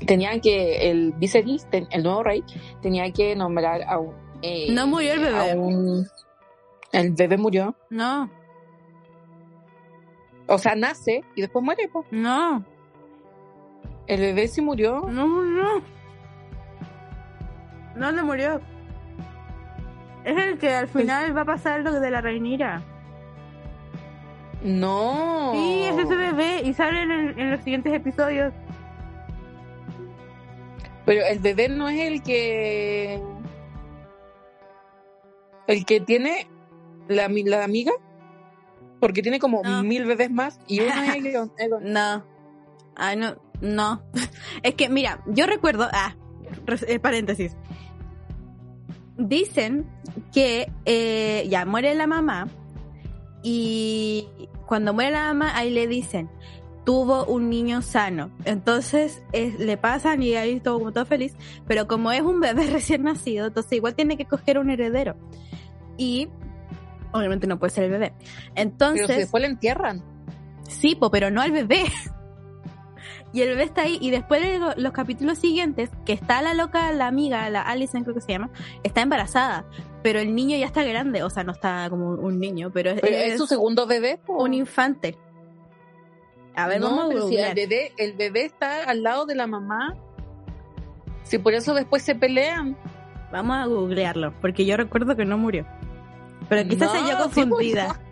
[0.08, 2.44] tenía que, el Viserys, ten- el nuevo rey,
[2.82, 4.14] tenía que nombrar a un...
[4.42, 5.56] eh, No murió el bebé.
[5.56, 6.08] un-
[6.92, 8.30] el bebé murió, No,
[10.48, 12.06] o sea, nace y después muere, po.
[12.12, 12.64] no,
[14.08, 15.02] El bebé sí murió.
[15.10, 15.84] no murió.
[17.96, 18.60] No, no murió.
[20.24, 22.82] Es el que al final va a pasar lo de la reinira.
[24.64, 25.52] No.
[25.54, 28.54] Sí, es ese bebé y sale en, los siguientes episodios.
[31.06, 33.22] Pero el bebé no es el que...
[35.68, 36.48] El que tiene
[37.10, 37.92] la, la amiga.
[39.04, 39.84] Porque tiene como No.
[39.84, 40.94] mil bebés más y uno
[41.58, 41.70] es.
[41.82, 42.24] No.
[42.96, 44.02] Ay, no, no.
[44.64, 45.90] Es que, mira, yo recuerdo.
[45.92, 46.16] Ah,
[46.88, 47.54] eh, paréntesis.
[49.18, 49.86] Dicen
[50.32, 52.48] que eh, ya muere la mamá
[53.44, 54.26] y
[54.66, 56.30] cuando muere la mamá, ahí le dicen
[56.86, 58.32] tuvo un niño sano.
[58.46, 61.36] Entonces es- le pasan y ahí todo como todo feliz.
[61.68, 65.16] Pero como es un bebé recién nacido, entonces igual tiene que coger un heredero.
[65.98, 66.30] Y
[67.14, 68.14] obviamente no puede ser el bebé.
[68.20, 69.08] Pero Entonces.
[69.08, 70.04] si después le entierran.
[70.68, 71.84] Sí, po, pero no al bebé.
[73.36, 73.98] Y el bebé está ahí.
[74.00, 78.04] Y después de lo- los capítulos siguientes, que está la loca, la amiga, la Alison
[78.04, 78.52] creo que se llama,
[78.84, 79.66] está embarazada.
[80.04, 81.24] Pero el niño ya está grande.
[81.24, 84.20] O sea, no está como un, niño, pero es, Pero es es su segundo bebé.
[84.24, 84.34] po.
[84.44, 85.18] un infante.
[86.56, 89.34] A ver, no, vamos a pero si el bebé, el bebé está al lado de
[89.34, 89.96] la mamá.
[91.24, 92.78] Si por eso después se pelean.
[93.32, 95.66] Vamos a googlearlo, porque yo recuerdo que no murió.
[96.50, 98.00] Pero quizás No, se yo sí confundida.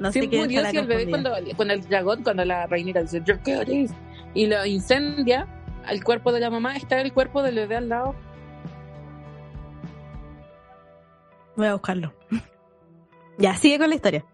[0.00, 3.00] No Sí sé quién murió si el bebé cuando, cuando el dragón, cuando la reina
[3.00, 3.90] dice, ¿yo qué haréis?
[4.32, 5.46] Y lo incendia
[5.84, 8.14] al cuerpo de la mamá, está el cuerpo del bebé al lado.
[11.56, 12.14] Voy a buscarlo.
[13.38, 14.24] ya, sigue con la historia.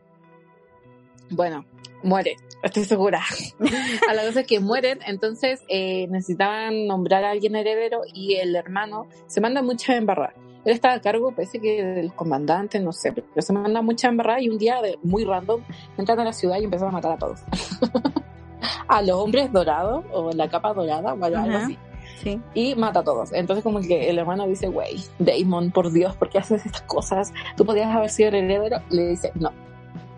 [1.30, 1.64] bueno,
[2.02, 3.22] muere, estoy segura.
[4.08, 8.54] a la cosa es que mueren, entonces eh, necesitaban nombrar a alguien heredero y el
[8.54, 10.34] hermano se manda mucha embarrada.
[10.64, 14.40] Él estaba a cargo, parece que del comandante, no sé, pero se manda mucha embarrada
[14.40, 15.60] y un día de, muy random
[15.98, 17.40] entran a la ciudad y empiezan a matar a todos.
[18.88, 21.64] a los hombres dorados o la capa dorada o algo Ajá.
[21.64, 21.78] así.
[22.22, 22.40] Sí.
[22.54, 23.32] Y mata a todos.
[23.32, 27.32] Entonces como que el hermano dice, güey, Damon, por Dios, ¿por qué haces estas cosas?
[27.56, 28.78] Tú podías haber sido el heredero.
[28.90, 29.50] Le dice, no,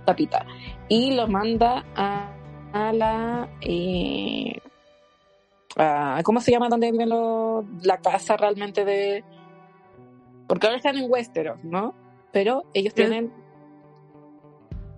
[0.05, 0.45] tapita.
[0.89, 2.31] Y lo manda a,
[2.73, 3.49] a la...
[3.61, 4.61] eh,
[5.77, 9.25] a- ¿Cómo se llama donde viven los, la casa realmente de...
[10.47, 11.95] Porque ahora están en Westeros, ¿no?
[12.33, 13.33] Pero ellos Creo- tienen...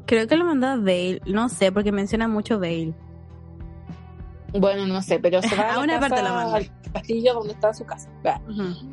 [0.06, 1.20] Creo que lo mandó a Bale.
[1.26, 2.94] No sé, porque menciona mucho Bale.
[4.54, 6.56] Bueno, no sé, pero se va A una parte casa, la manda.
[6.56, 8.08] al castillo donde está su casa.
[8.26, 8.40] Va.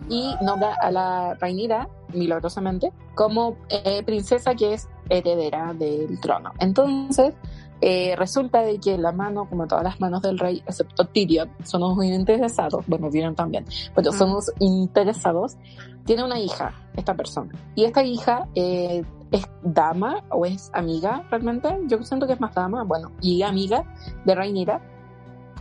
[0.09, 6.51] y nombra a la Rhaenyra, milagrosamente, como eh, princesa que es heredera del trono.
[6.59, 7.33] Entonces,
[7.81, 11.83] eh, resulta de que la mano, como todas las manos del rey, excepto Tyrion, son
[11.83, 15.57] unos interesados, bueno, Tyrion también, pero son unos interesados,
[16.05, 17.51] tiene una hija, esta persona.
[17.75, 22.55] Y esta hija eh, es dama o es amiga realmente, yo siento que es más
[22.55, 23.83] dama, bueno, y amiga
[24.25, 24.81] de Rhaenyra,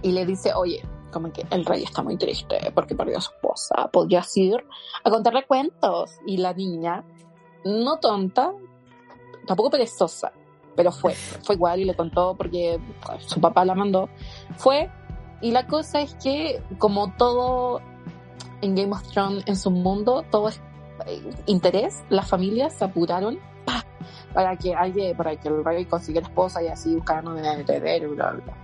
[0.02, 0.82] y le dice, oye,
[1.14, 4.56] como que el rey está muy triste porque perdió a su esposa, podrías ir
[5.02, 6.10] a contarle cuentos.
[6.26, 7.04] Y la niña,
[7.64, 8.52] no tonta,
[9.46, 10.32] tampoco perezosa,
[10.74, 14.08] pero fue, fue igual y le contó porque pues, su papá la mandó,
[14.56, 14.90] fue,
[15.40, 17.80] y la cosa es que como todo
[18.60, 20.60] en Game of Thrones, en su mundo, todo es
[21.06, 23.84] eh, interés, las familias se apuraron ¡pa!
[24.32, 28.14] para que alguien, para que el rey consiguiera esposa y así buscaran un heredero y
[28.14, 28.54] bla, bla, bla.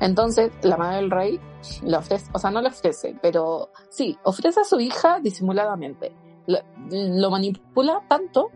[0.00, 1.40] Entonces, la madre del rey
[1.82, 6.12] le ofrece, o sea, no le ofrece, pero sí, ofrece a su hija disimuladamente.
[6.46, 8.50] Lo manipula tanto,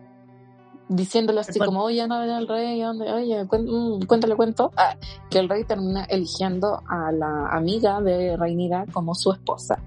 [0.95, 3.11] diciéndole así como, oye, no era el rey, ¿dónde?
[3.12, 4.97] oye, mm, cuéntale cuento, ah,
[5.30, 9.78] que el rey termina eligiendo a la amiga de Rhaenyra como su esposa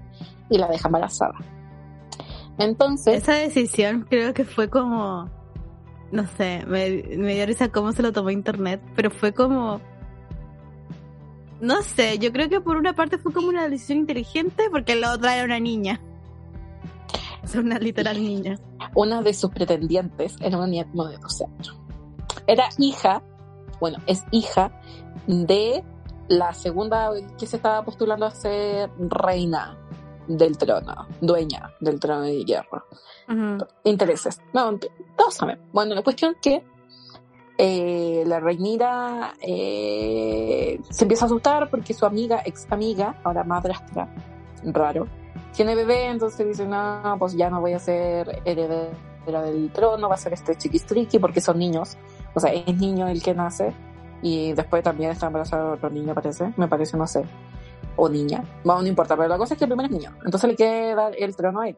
[0.50, 1.34] y la deja embarazada.
[2.58, 5.30] Entonces, Esa decisión creo que fue como.
[6.10, 9.80] No sé, me, me dio risa cómo se lo tomó internet, pero fue como.
[11.60, 15.12] No sé, yo creo que por una parte fue como una decisión inteligente porque la
[15.12, 16.00] otra era una niña.
[17.48, 18.58] Es una literal niña.
[18.94, 21.80] una de sus pretendientes era una niña como de 12 años.
[22.46, 23.22] Era hija,
[23.80, 24.70] bueno, es hija
[25.26, 25.82] de
[26.28, 29.78] la segunda que se estaba postulando a ser reina
[30.26, 32.84] del trono, dueña del trono de hierro.
[33.84, 34.42] Intereses.
[34.52, 34.78] No,
[35.16, 35.58] todos saben.
[35.72, 36.62] Bueno, la cuestión que
[37.56, 44.14] eh, la reinira eh, se empieza a asustar porque su amiga, ex amiga, ahora madrastra,
[44.64, 45.08] raro,
[45.52, 50.14] tiene bebé, entonces dice, no, pues ya no voy a ser heredera del trono, va
[50.14, 51.96] a ser este chiquistriqui porque son niños.
[52.34, 53.72] O sea, es niño el que nace
[54.22, 57.24] y después también está embarazado otro niño, parece, me parece, no sé,
[57.96, 60.50] o niña, bueno, no importa, pero la cosa es que el primero es niño, entonces
[60.50, 61.76] le quiere dar el trono a él.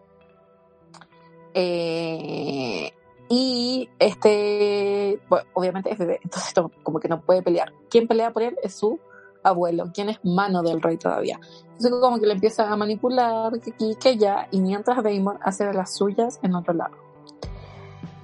[1.55, 2.93] Eh,
[3.29, 5.21] y este,
[5.55, 7.73] obviamente es bebé, entonces no- como que no puede pelear.
[7.89, 8.99] Quien pelea por él es su
[9.43, 11.39] abuelo, quien es mano del rey todavía.
[11.81, 15.64] Entonces como que le empieza a manipular que aquí, que allá, y mientras Damon hace
[15.64, 16.95] de las suyas en otro lado.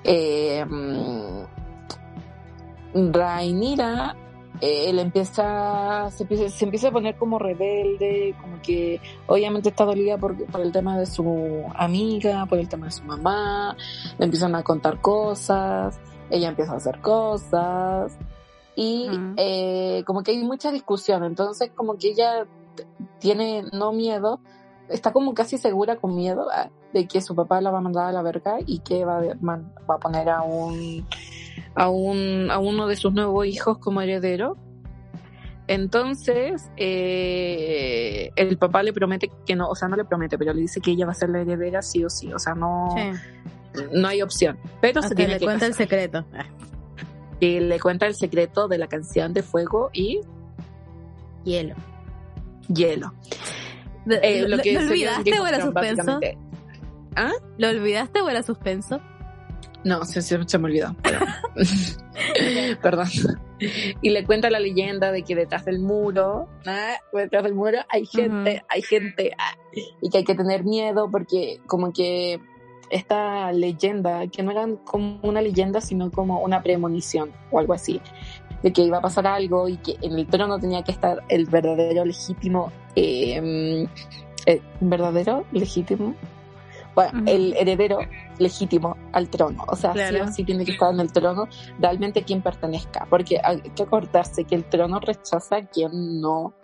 [0.05, 0.63] Eh,
[2.93, 4.15] Rhaenyra,
[4.61, 9.87] eh, él empieza se, empieza, se empieza a poner como rebelde, como que obviamente está
[9.87, 13.75] dolida por, por el tema de su amiga, por el tema de su mamá,
[14.19, 15.99] le empiezan a contar cosas,
[16.29, 18.19] ella empieza a hacer cosas
[18.75, 22.47] y eh, como que hay mucha discusión, entonces como que ella
[23.19, 24.41] tiene no miedo,
[24.89, 28.07] está como casi segura con miedo ah, de que su papá la va a mandar
[28.07, 31.07] a la verga y que va, a- man- va a poner a un
[31.75, 34.57] a un a uno de sus nuevos hijos como heredero.
[35.69, 40.61] Entonces, eh, el papá le promete que no, o sea, no le promete, pero le
[40.61, 42.95] dice que ella va a ser la heredera sí o sí, o sea, no,
[43.75, 43.83] Sí.
[43.93, 44.59] no hay opción.
[44.81, 46.25] Pero se tiene le que cuenta el secreto.
[47.41, 50.21] Y le cuenta el secreto de la canción de fuego y
[51.45, 51.75] hielo.
[52.69, 53.13] Hielo.
[54.23, 55.97] Eh, ¿Lo, lo que lo sería olvidaste o era suspenso?
[56.05, 56.39] básicamente.
[57.59, 59.01] ¿Lo olvidaste o era suspenso?
[59.85, 60.95] No, se, se- se me olvidó.
[62.83, 63.07] Perdón.
[64.03, 68.05] Y le cuenta la leyenda de que detrás del muro, ah, detrás del muro hay
[68.07, 69.57] gente, hay gente, ah,
[70.03, 72.41] y que hay que tener miedo porque como que
[72.91, 78.01] esta leyenda, que no era como una leyenda, sino como una premonición o algo así,
[78.63, 81.47] de que iba a pasar algo y que en el trono tenía que estar el
[81.47, 83.87] verdadero legítimo, eh,
[84.47, 86.15] eh, verdadero legítimo.
[86.95, 87.99] bueno, el heredero
[88.39, 89.65] legítimo al trono.
[89.69, 91.49] O sea, sí o sí tiene que estar en el trono
[91.79, 93.07] realmente quien pertenezca.
[93.11, 96.55] Porque hay que acordarse que el trono rechaza a quien no,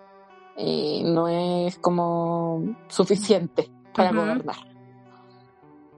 [0.57, 4.57] eh, no es como suficiente para gobernar.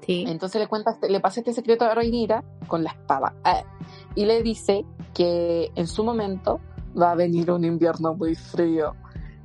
[0.04, 0.24] Sí.
[0.28, 3.34] Entonces le cuenta, le pasa este secreto a Rhaenyra con la espada.
[4.14, 4.84] Y le dice
[5.14, 6.60] que en su momento
[7.00, 8.94] va a venir un invierno muy frío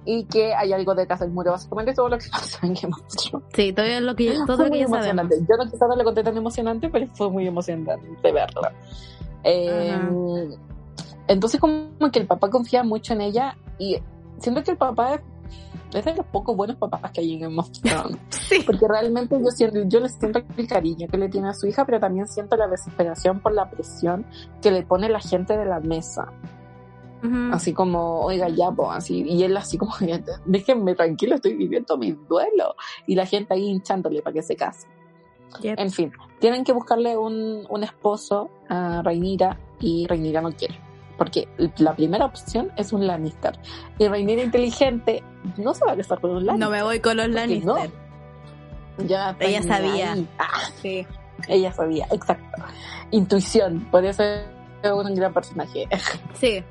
[0.06, 1.52] y que hay algo detrás del muro.
[1.52, 3.48] Básicamente todo lo que pasa en Game of Thrones.
[3.54, 5.28] Sí, todo lo que, todo lo que ya sabemos.
[5.30, 8.62] Yo no quizás no le conté tan emocionante, pero fue muy emocionante verlo.
[9.44, 10.58] Eh,
[11.28, 14.02] entonces como que el papá confía mucho en ella y
[14.40, 15.22] siento que el papá
[15.94, 18.18] es de los pocos buenos papás que hay en Game of Thrones.
[18.30, 18.64] sí.
[18.66, 21.86] Porque realmente yo siento, yo le siento el cariño que le tiene a su hija,
[21.86, 24.26] pero también siento la desesperación por la presión
[24.62, 26.32] que le pone la gente de la mesa.
[27.52, 29.24] Así como, oiga, ya, pues, así.
[29.28, 29.94] Y él así como,
[30.46, 32.76] déjenme tranquilo, estoy viviendo mi duelo.
[33.08, 34.88] Y la gente ahí hinchándole para que se case.
[35.64, 40.89] En fin, tienen que buscarle un, un esposo a Rhaenyra y Rhaenyra no quiere.
[41.20, 41.48] Porque
[41.78, 43.60] la primera opción es un Lannister.
[44.00, 45.22] Y Rhaenyra inteligente
[45.58, 46.68] no se va a casar con un Lannister.
[46.68, 47.92] No me voy con los Lannister.
[49.06, 50.16] Ya ella sabía.
[50.40, 51.06] Ah, sí.
[51.48, 52.64] Ella sabía, exacto.
[53.12, 54.46] Intuición, podría ser
[54.84, 55.88] un gran personaje.
[56.34, 56.64] Sí.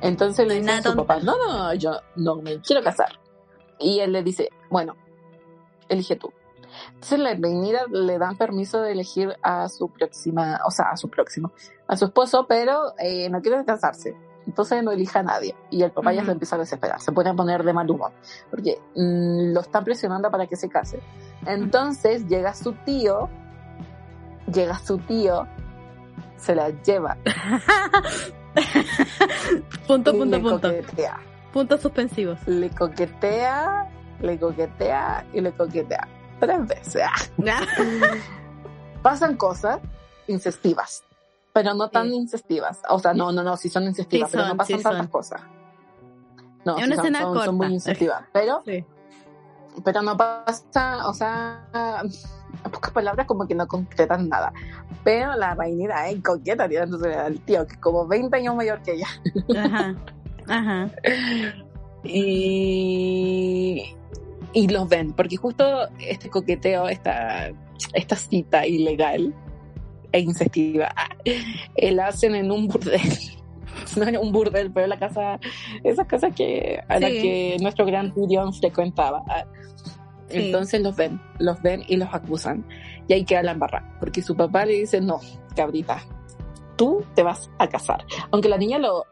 [0.00, 3.18] Entonces le dice a su papá, no, no, yo no me quiero casar.
[3.78, 4.96] Y él le dice, bueno,
[5.88, 6.32] elige tú.
[6.94, 11.08] Entonces la reinida le dan permiso de elegir a su próxima, o sea, a su
[11.08, 11.52] próximo,
[11.86, 14.16] a su esposo, pero eh, no quiere casarse.
[14.46, 15.54] Entonces no elija a nadie.
[15.70, 18.12] Y el papá ya se empieza a desesperar, se pone a poner de mal humor,
[18.50, 21.00] porque mm, lo están presionando para que se case.
[21.46, 23.28] Entonces llega su tío,
[24.52, 25.46] llega su tío
[26.40, 27.16] se la lleva.
[29.86, 30.72] punto, punto, punto.
[31.52, 32.38] Puntos suspensivos.
[32.46, 36.08] Le coquetea, le coquetea y le coquetea.
[36.40, 37.32] Tres veces.
[39.02, 39.80] Pasan cosas
[40.26, 41.04] incestivas,
[41.52, 42.80] pero no tan incestivas.
[42.88, 45.40] O sea, no, no, no, sí son incestivas, pero no pasan tantas cosas.
[46.64, 47.44] No, es una escena corta.
[47.46, 48.62] son muy incestivas, pero
[49.84, 51.64] pero no pasa, o sea,
[52.02, 54.52] en pocas palabras como que no concretan nada.
[55.04, 58.94] Pero la reinita es coqueta tirándose al tío, que es como 20 años mayor que
[58.94, 59.06] ella.
[59.56, 59.94] Ajá,
[60.48, 60.90] ajá.
[62.04, 63.94] Y,
[64.52, 67.50] y los ven, porque justo este coqueteo, esta,
[67.94, 69.34] esta cita ilegal
[70.12, 70.92] e incestiva,
[71.76, 73.00] la hacen en un burdel.
[73.96, 75.38] No en un burdel, pero la casa,
[75.84, 79.22] esas casas que, a la que nuestro gran Tyrion frecuentaba.
[80.28, 82.66] Entonces los ven, los ven y los acusan.
[83.08, 85.20] Y ahí queda la embarrada, porque su papá le dice, no,
[85.56, 86.02] cabrita,
[86.80, 88.06] tú te vas a casar.
[88.30, 89.04] Aunque la niña lo,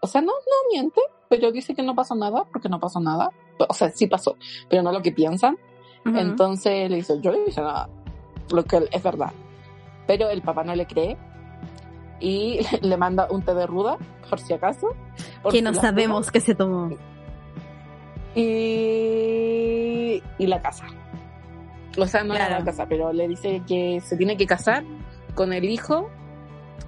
[0.00, 3.32] o sea, no, no miente, pero dice que no pasó nada, porque no pasó nada.
[3.58, 4.36] O sea, sí pasó,
[4.70, 5.58] pero no lo que piensan.
[6.04, 7.88] Entonces le dice, yo le dije nada,
[8.52, 9.32] lo que es verdad.
[10.06, 11.18] Pero el papá no le cree
[12.20, 13.98] y le manda un té de ruda,
[14.30, 14.86] por si acaso.
[15.50, 16.88] Que no sabemos qué se tomó
[18.36, 20.86] y, y la casa.
[21.98, 24.84] O sea, no la casa, pero le dice que se tiene que casar
[25.34, 26.08] con el hijo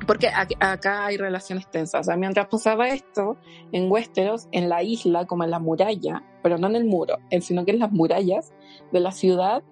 [0.07, 2.01] porque acá hay relaciones tensas.
[2.01, 3.37] O sea, mientras pasaba esto,
[3.73, 7.65] en Westeros, en la isla, como en la muralla, pero no en el muro, sino
[7.65, 8.53] que en las murallas
[8.93, 9.63] de la ciudad,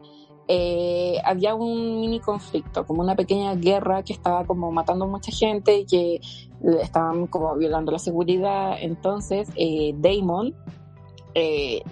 [0.51, 5.31] eh, había un mini conflicto, como una pequeña guerra que estaba como matando a mucha
[5.31, 6.21] gente y que
[6.81, 8.77] estaban como violando la seguridad.
[8.81, 10.55] Entonces, eh, Damon,
[11.35, 11.83] eh,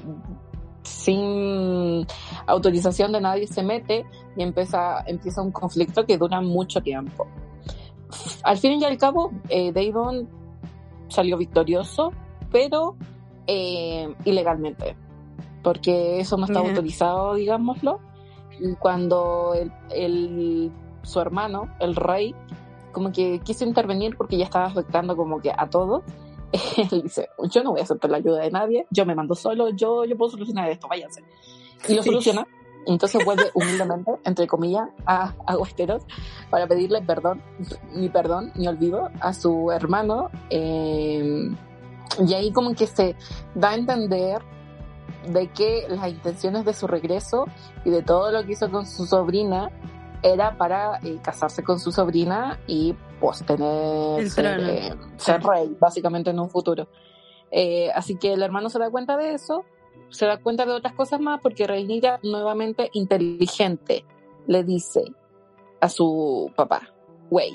[0.83, 2.07] sin
[2.47, 4.07] autorización de nadie se mete
[4.37, 7.27] y empieza, empieza un conflicto que dura mucho tiempo.
[8.43, 10.29] Al fin y al cabo, eh, Davon
[11.09, 12.13] salió victorioso,
[12.51, 12.97] pero
[13.47, 14.97] eh, ilegalmente,
[15.63, 18.01] porque eso no está autorizado, digámoslo.
[18.79, 19.53] Cuando
[19.91, 22.35] el, su hermano, el rey,
[22.93, 26.03] como que quiso intervenir porque ya estaba afectando como que a todos,
[26.91, 29.69] él dice, yo no voy a aceptar la ayuda de nadie, yo me mando solo,
[29.71, 31.23] yo, yo puedo solucionar esto, váyanse.
[31.89, 32.47] Y lo soluciona.
[32.87, 36.05] Entonces vuelve humildemente, entre comillas, a, a Westeros
[36.51, 37.43] para pedirle perdón,
[37.93, 40.31] ni perdón, ni olvido a su hermano.
[40.51, 41.51] Eh,
[42.25, 43.17] y ahí como que se
[43.55, 44.41] da a entender
[45.29, 47.47] de que las intenciones de su regreso
[47.85, 49.71] y de todo lo que hizo con su sobrina
[50.23, 56.51] era para eh, casarse con su sobrina y pues tener ser, rey básicamente en un
[56.51, 56.89] futuro.
[57.51, 59.65] Eh, así que el hermano se da cuenta de eso,
[60.11, 64.05] se da cuenta de otras cosas más porque Reinira nuevamente inteligente
[64.47, 65.05] le dice
[65.81, 66.93] a su papá,
[67.31, 67.53] güey,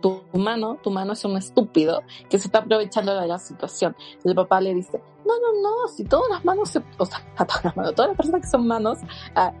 [0.00, 3.96] tu mano, tu mano es un estúpido que se está aprovechando de la situación.
[4.24, 7.64] el papá le dice, no, no, no, si todas las manos se, o sea, todas
[7.64, 8.98] las manos, todas las personas que son manos,
[9.34, 9.52] ah,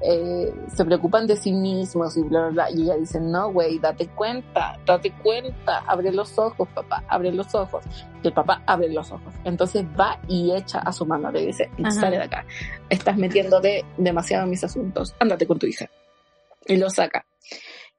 [0.00, 2.70] eh, se preocupan de sí mismos y bla, bla, bla.
[2.70, 7.54] Y ella dice, no, güey, date cuenta, date cuenta, abre los ojos, papá, abre los
[7.54, 7.84] ojos.
[8.22, 9.34] Y el papá abre los ojos.
[9.44, 11.90] Entonces va y echa a su mano, le dice, Ajá.
[11.90, 12.44] sale de acá,
[12.88, 15.88] estás metiéndote demasiado en mis asuntos, ándate con tu hija.
[16.66, 17.26] Y lo saca.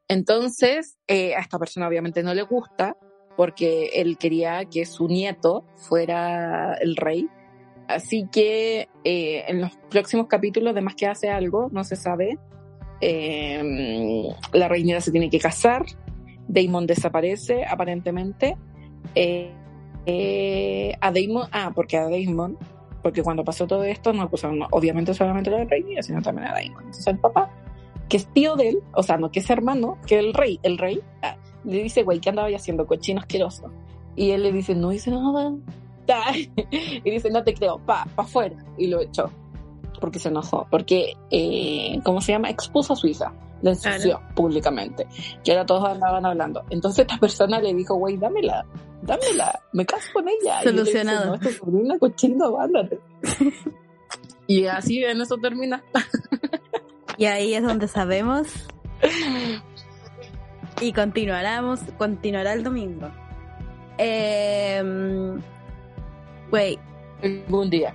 [0.07, 2.95] Entonces, eh, a esta persona obviamente no le gusta,
[3.35, 7.27] porque él quería que su nieto fuera el rey.
[7.87, 12.39] Así que eh, en los próximos capítulos, además que hace algo, no se sabe,
[13.01, 15.85] eh, la reina se tiene que casar,
[16.47, 18.57] Damon desaparece aparentemente.
[19.13, 19.51] Eh,
[20.05, 22.57] eh, a Damon, ah, porque a Damon,
[23.01, 26.53] porque cuando pasó todo esto no acusaron obviamente solamente a la reina, sino también a
[26.53, 26.85] Damon.
[26.85, 27.51] Entonces el papá,
[28.09, 30.77] que es tío de él, o sea, no que es hermano, que el rey, el
[30.77, 32.85] rey, ah, le dice, güey, ¿qué andaba haciendo?
[32.85, 33.71] Cochino asqueroso.
[34.15, 35.53] Y él le dice, no hice nada.
[36.71, 38.55] Y dice, no te creo, pa, pa afuera.
[38.77, 39.29] Y lo echó.
[39.99, 40.67] Porque se enojó.
[40.69, 42.49] Porque, eh, ¿cómo se llama?
[42.49, 43.33] Expuso a su hija.
[43.61, 45.07] La ensució públicamente.
[45.43, 46.63] Que ahora todos andaban hablando.
[46.69, 48.65] Entonces esta persona le dijo, güey, dámela.
[49.01, 49.59] Dámela.
[49.73, 50.61] Me caso con ella.
[50.63, 51.37] Y él le dice, Solucionado.
[51.37, 52.99] no, sobrina cochino, ándate.
[54.47, 55.83] y así en eso termina.
[57.17, 58.47] Y ahí es donde sabemos.
[60.81, 63.09] Y continuaremos, continuará el domingo.
[63.97, 64.83] Eh,
[66.55, 66.79] Güey,
[67.21, 67.93] Algún día.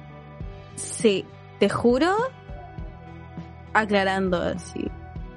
[0.75, 1.25] sí,
[1.59, 2.15] te juro,
[3.73, 4.87] aclarando así,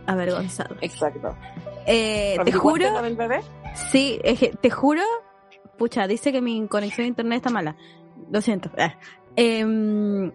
[0.06, 0.76] avergonzado.
[0.82, 1.36] Exacto.
[1.86, 3.40] Eh, te ¿Averiguaste juro, del bebé?
[3.76, 5.02] sí, es que te juro,
[5.78, 7.76] pucha, dice que mi conexión a internet está mala.
[8.32, 8.70] Lo siento.
[8.78, 8.96] Ah.
[9.36, 10.32] Em,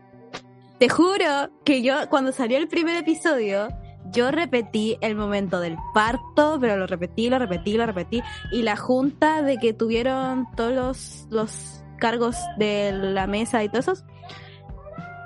[0.78, 3.68] te juro que yo, cuando salió el primer episodio,
[4.10, 8.22] yo repetí el momento del parto, pero lo repetí, lo repetí, lo repetí.
[8.52, 13.86] Y la junta de que tuvieron todos los, los cargos de la mesa y todos
[13.88, 14.04] esos.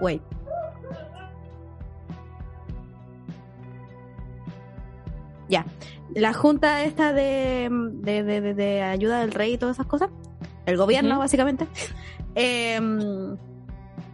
[0.01, 0.23] Wait.
[5.49, 5.67] Ya.
[6.15, 10.11] La junta esta de, de, de, de- ayuda del rey y todas esas cosas.
[10.67, 11.67] El gobierno, básicamente.
[12.35, 13.37] Em,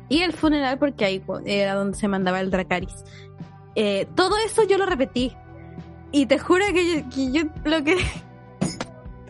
[0.08, 3.04] y el funeral, porque ahí era donde se mandaba el Dracaris.
[3.74, 5.32] Eh, todo eso yo lo repetí.
[6.10, 7.96] Y te juro que yo, que yo lo que.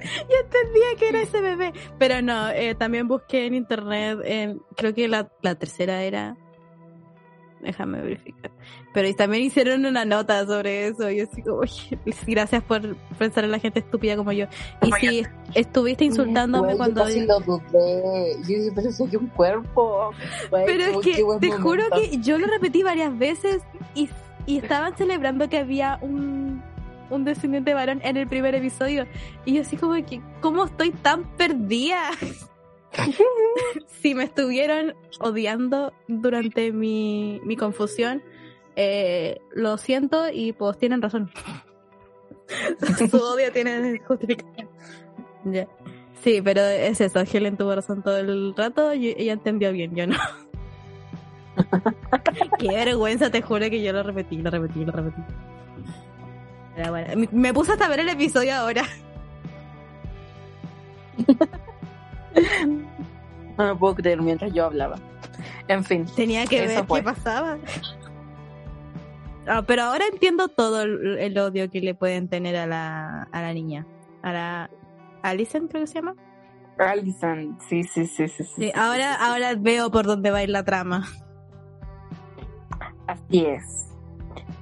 [0.29, 1.73] yo entendía que era ese bebé.
[1.99, 4.19] Pero no, eh, también busqué en internet.
[4.25, 6.37] en- creo que la, la tercera era.
[7.61, 8.53] Déjame verificar.
[8.95, 11.11] Pero y también hicieron una nota sobre eso.
[11.11, 14.47] Y yo así como, "Oye, gracias por pensar en la gente estúpida como yo.
[14.83, 15.23] Y sí,
[15.55, 17.01] estuviste insultándome Güey, cuando.
[17.01, 18.33] Yo casi lo dudé.
[18.43, 20.11] Yo dije, pero soy un cuerpo.
[20.51, 23.63] Güey, Pero es que te juro que yo lo repetí varias veces
[23.97, 24.09] y,
[24.47, 26.63] y estaban celebrando que había un,
[27.11, 29.07] un descendiente varón en el primer episodio.
[29.45, 32.11] Y yo así como que, ¿cómo estoy tan perdida?
[34.01, 38.23] si me estuvieron odiando durante mi, mi confusión,
[38.77, 41.31] eh, lo siento y pues tienen razón.
[43.11, 44.69] Su odio tiene justificación.
[46.23, 50.07] Sí, pero es eso, Helen tuvo razón todo el rato y ella entendió bien, yo
[50.07, 50.17] no.
[52.59, 55.23] Qué vergüenza, te juro que yo lo repetí, lo repetí, lo repetí.
[57.17, 58.85] Me- me puse hasta ver el episodio ahora.
[63.57, 64.97] No lo puedo creer mientras yo hablaba.
[65.67, 66.07] En fin.
[66.15, 67.01] Tenía que ver fue.
[67.01, 67.59] qué pasaba.
[69.49, 73.43] Ah, pero ahora entiendo todo el, el odio que le pueden tener a la, a
[73.43, 73.85] la niña.
[74.23, 74.71] A la
[75.23, 76.15] Alison, creo que se llama.
[76.79, 78.45] Alison, sí, sí, sí, sí.
[78.45, 79.25] sí, Sí, sí, ahora, sí, sí.
[79.27, 81.09] ahora veo por dónde va a ir la trama.
[83.09, 83.88] Así es.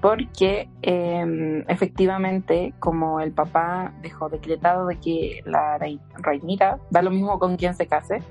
[0.07, 7.11] Porque eh, efectivamente, como el papá dejó decretado de que la rei- reinita, da lo
[7.11, 8.23] mismo con quien se case,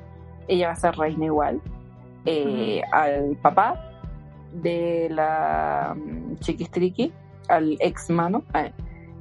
[0.48, 1.60] ella va a ser reina igual,
[2.26, 3.92] eh, al papá
[4.54, 7.12] de la mm, chiquistriqui,
[7.50, 8.72] al ex mano, eh,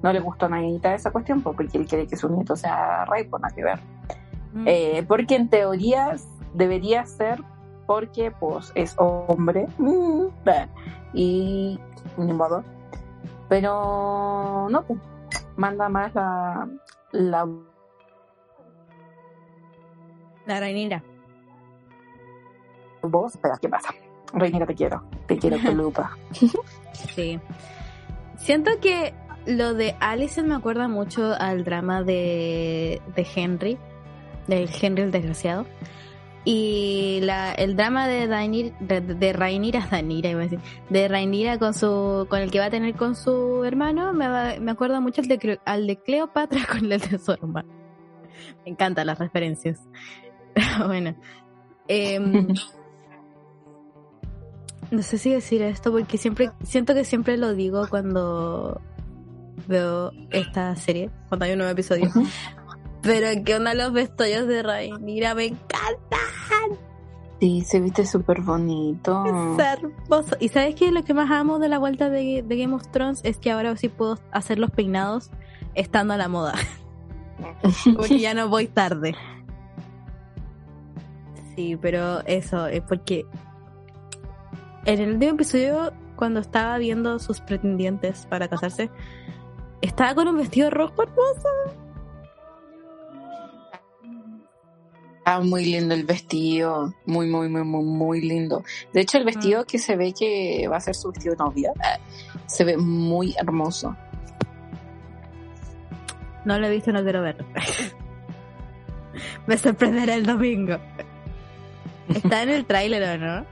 [0.04, 3.04] no le gustó a Nainita esa cuestión, pues, porque él quiere que su nieto sea
[3.06, 3.80] rey, pues nada que ver.
[4.52, 4.64] Mm.
[4.68, 6.14] Eh, porque en teoría
[6.52, 7.42] debería ser
[7.86, 9.66] porque pues es hombre
[11.14, 11.78] y
[12.16, 12.62] ni modo
[13.48, 14.98] pero no pues,
[15.56, 16.68] manda más la
[17.12, 17.48] la
[20.46, 21.02] La reinira.
[23.02, 23.94] voz espera qué pasa
[24.32, 26.10] Reinita te quiero te quiero peluda
[26.92, 27.40] Sí.
[28.36, 29.14] Siento que
[29.46, 33.78] lo de Alison me acuerda mucho al drama de, de Henry,
[34.46, 35.66] del Henry el desgraciado.
[36.46, 41.72] Y la, el drama de Dainir, de, Rhaenyra, Daenerys iba a decir, de Rhaenyra con
[41.72, 45.22] su, con el que va a tener con su hermano, me, va- me acuerda mucho
[45.22, 47.34] al de, al de Cleopatra con el de su.
[47.52, 47.62] Me
[48.66, 49.80] encantan las referencias.
[50.86, 51.14] bueno.
[51.88, 52.48] Em,
[54.90, 58.80] No sé si decir esto porque siempre siento que siempre lo digo cuando
[59.66, 62.10] veo esta serie, cuando hay un nuevo episodio.
[63.04, 66.78] Pero qué onda los vestuarios de Rhaenyra, me encantan.
[67.40, 69.24] Sí, se viste súper bonito.
[69.58, 70.36] Es hermoso.
[70.40, 73.20] Y sabes que lo que más amo de la vuelta de, de, Game of Thrones
[73.22, 75.30] es que ahora sí puedo hacer los peinados
[75.74, 76.54] estando a la moda.
[77.96, 79.14] porque ya no voy tarde.
[81.54, 83.26] Sí, pero eso es porque
[84.86, 88.90] en el último episodio, cuando estaba viendo sus pretendientes para casarse,
[89.82, 91.83] estaba con un vestido rojo hermoso.
[95.26, 98.62] Ah, muy lindo el vestido, muy, muy, muy, muy, muy lindo.
[98.92, 99.64] De hecho, el vestido mm.
[99.64, 101.72] que se ve que va a ser su vestido de novia,
[102.46, 103.96] se ve muy hermoso.
[106.44, 107.46] No lo he visto, no quiero verlo.
[109.46, 110.76] Me sorprenderá el domingo.
[112.14, 113.46] Está en el tráiler, ¿o no?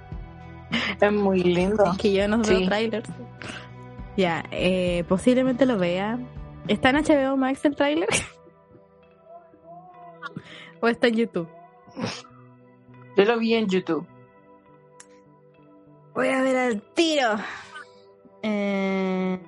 [1.01, 1.93] Es muy lindo.
[1.93, 3.09] Es que yo no veo trailers.
[4.17, 6.19] Ya, eh, posiblemente lo vea.
[6.69, 8.09] ¿Está en HBO Max el tráiler?
[10.81, 11.49] ¿O está en YouTube?
[13.17, 14.07] Yo lo vi en YouTube.
[16.15, 17.37] Voy a ver al tiro.
[18.43, 19.39] Eh,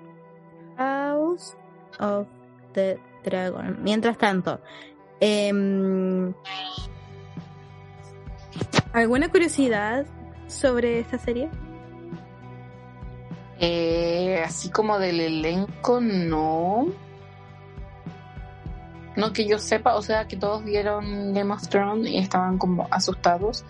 [0.77, 1.57] House
[2.01, 2.27] of
[2.73, 3.83] the Dragon.
[3.83, 4.61] Mientras tanto,
[5.21, 5.53] eh,
[8.93, 10.07] ¿alguna curiosidad
[10.47, 11.51] sobre esta serie?
[13.61, 16.87] Eh, así como del elenco, no.
[19.17, 22.89] No que yo sepa, o sea, que todos vieron Game of Thrones y estaban como
[22.91, 23.65] asustados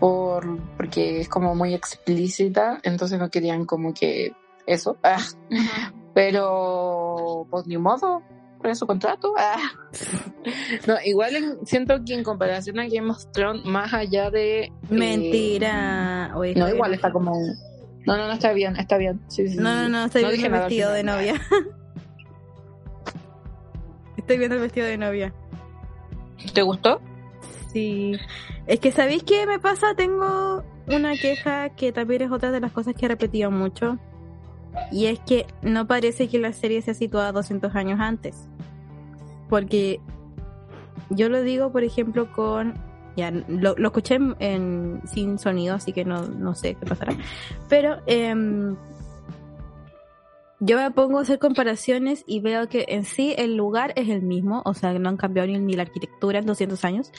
[0.00, 4.32] por porque es como muy explícita, entonces no querían como que
[4.66, 4.96] eso.
[6.14, 8.22] Pero pues ni modo,
[8.64, 9.34] en su contrato.
[9.38, 9.58] Ah.
[10.86, 14.64] No, igual siento que en comparación a Game of Thrones, más allá de.
[14.64, 16.28] Eh, Mentira.
[16.28, 17.32] no, igual está como.
[18.04, 19.20] No, no, no, está bien, está bien.
[19.56, 21.34] no, no, no, estoy el vestido de novia.
[24.22, 25.34] estoy viendo el vestido de novia.
[26.54, 27.00] ¿Te gustó?
[27.72, 28.16] Sí.
[28.66, 29.94] Es que, ¿sabéis qué me pasa?
[29.94, 33.98] Tengo una queja que también es otra de las cosas que he repetido mucho.
[34.90, 38.48] Y es que no parece que la serie sea situada 200 años antes.
[39.48, 40.00] Porque
[41.10, 42.74] yo lo digo, por ejemplo, con.
[43.14, 47.14] Ya, lo, escuché en, sin sonido, así que no, no sé qué pasará.
[47.68, 48.74] Pero em,
[50.64, 54.22] yo me pongo a hacer comparaciones y veo que en sí el lugar es el
[54.22, 57.12] mismo, o sea, no han cambiado ni, la arquitectura en 200 años.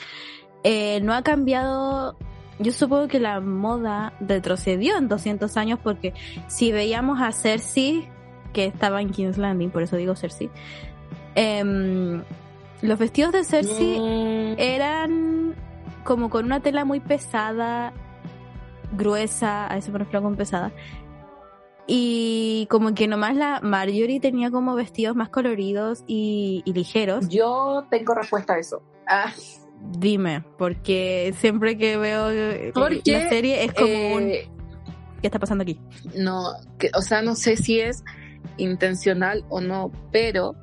[0.62, 2.16] Eh, no ha cambiado
[2.60, 6.14] yo supongo que la moda retrocedió en 200 años porque
[6.46, 8.08] si veíamos a Cersei,
[8.52, 10.50] que estaba en King's Landing, por eso digo Cersei,
[11.34, 12.22] Em,
[12.82, 14.54] los vestidos de Cersei mm.
[14.58, 15.54] eran
[16.04, 17.92] como con una tela muy pesada,
[18.92, 20.72] gruesa, a eso me refiero con pesada.
[21.86, 27.28] Y como que nomás la Marjorie tenía como vestidos más coloridos y, ligeros.
[27.28, 28.82] Yo tengo respuesta a eso.
[29.06, 29.32] Ah.
[29.98, 34.30] Dime, porque siempre que veo eh, la serie es como un...
[34.30, 34.48] Eh,
[35.20, 35.78] ¿Qué está pasando aquí?
[36.16, 38.02] No, que, o sea, no sé si es
[38.56, 40.54] intencional o no, pero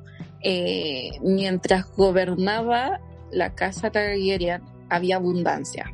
[0.42, 3.00] eh, mientras gobernaba
[3.30, 5.92] la casa Targaryen había abundancia.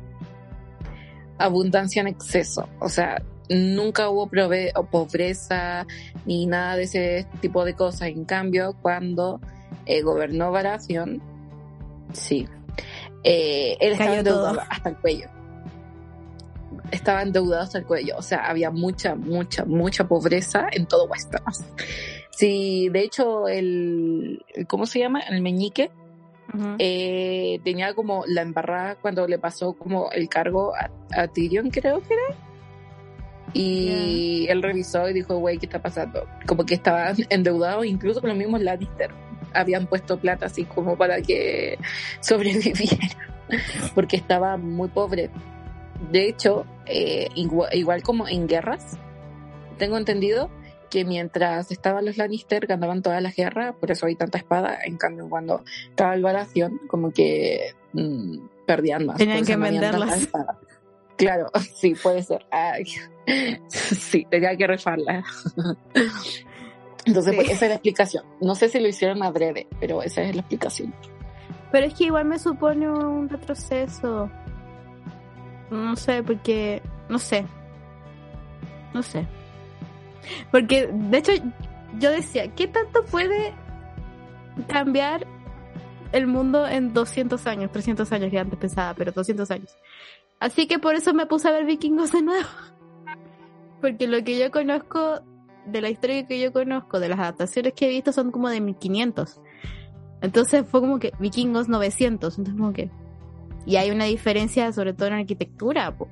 [1.37, 2.67] Abundancia en exceso.
[2.79, 4.29] O sea, nunca hubo
[4.91, 5.85] pobreza
[6.25, 8.09] ni nada de ese tipo de cosas.
[8.09, 9.41] En cambio, cuando
[9.85, 11.21] eh, gobernó Baratheon,
[12.13, 12.47] sí,
[13.23, 15.29] eh, él estaba endeudado hasta el cuello.
[16.91, 18.15] Estaba endeudado hasta el cuello.
[18.17, 21.63] O sea, había mucha, mucha, mucha pobreza en todo Westeros.
[22.31, 25.19] Sí, de hecho, el, ¿cómo se llama?
[25.21, 25.91] El meñique.
[26.79, 30.73] Eh, tenía como la embarrada cuando le pasó como el cargo
[31.11, 32.48] a, Tyrion, creo que era.
[33.53, 36.27] Y él revisó y dijo, güey, ¿qué está pasando?
[36.45, 39.11] Como que estaban endeudados, incluso con los mismos Lannister.
[39.53, 41.77] Habían puesto plata así como para que
[42.19, 43.07] sobreviviera,
[43.95, 45.29] porque estaba muy pobre.
[46.11, 48.97] De hecho, eh, igual como en guerras,
[49.77, 50.49] tengo entendido,
[50.89, 54.97] que mientras estaban los Lannister ganaban todas las guerras, por eso hay tanta espada, en
[54.97, 59.17] cambio cuando estaba el Baratheon como que mm, perdían más.
[59.17, 60.29] Tenían que venderlas.
[61.19, 62.45] Claro, sí, puede ser.
[63.67, 65.23] sí, tenía que refarla.
[67.05, 68.23] Entonces, pues, esa es la explicación.
[68.39, 70.93] No sé si lo hicieron adrede, pero esa es la explicación.
[71.71, 74.31] Pero es que igual me supone un retroceso.
[75.69, 76.81] No sé, porque...
[77.09, 77.45] No sé.
[78.93, 79.27] No sé.
[80.51, 81.33] Porque, de hecho,
[81.99, 83.53] yo decía, ¿qué tanto puede
[84.67, 85.27] cambiar
[86.11, 87.71] el mundo en 200 años?
[87.71, 89.75] 300 años que antes pensaba, pero 200 años.
[90.39, 92.47] Así que por eso me puse a ver vikingos de nuevo.
[93.81, 95.21] Porque lo que yo conozco,
[95.65, 98.61] de la historia que yo conozco, de las adaptaciones que he visto, son como de
[98.61, 99.41] 1500.
[100.21, 102.37] Entonces fue como que vikingos 900.
[102.37, 102.89] Entonces como que...
[103.65, 105.95] Y hay una diferencia sobre todo en arquitectura.
[105.95, 106.07] po.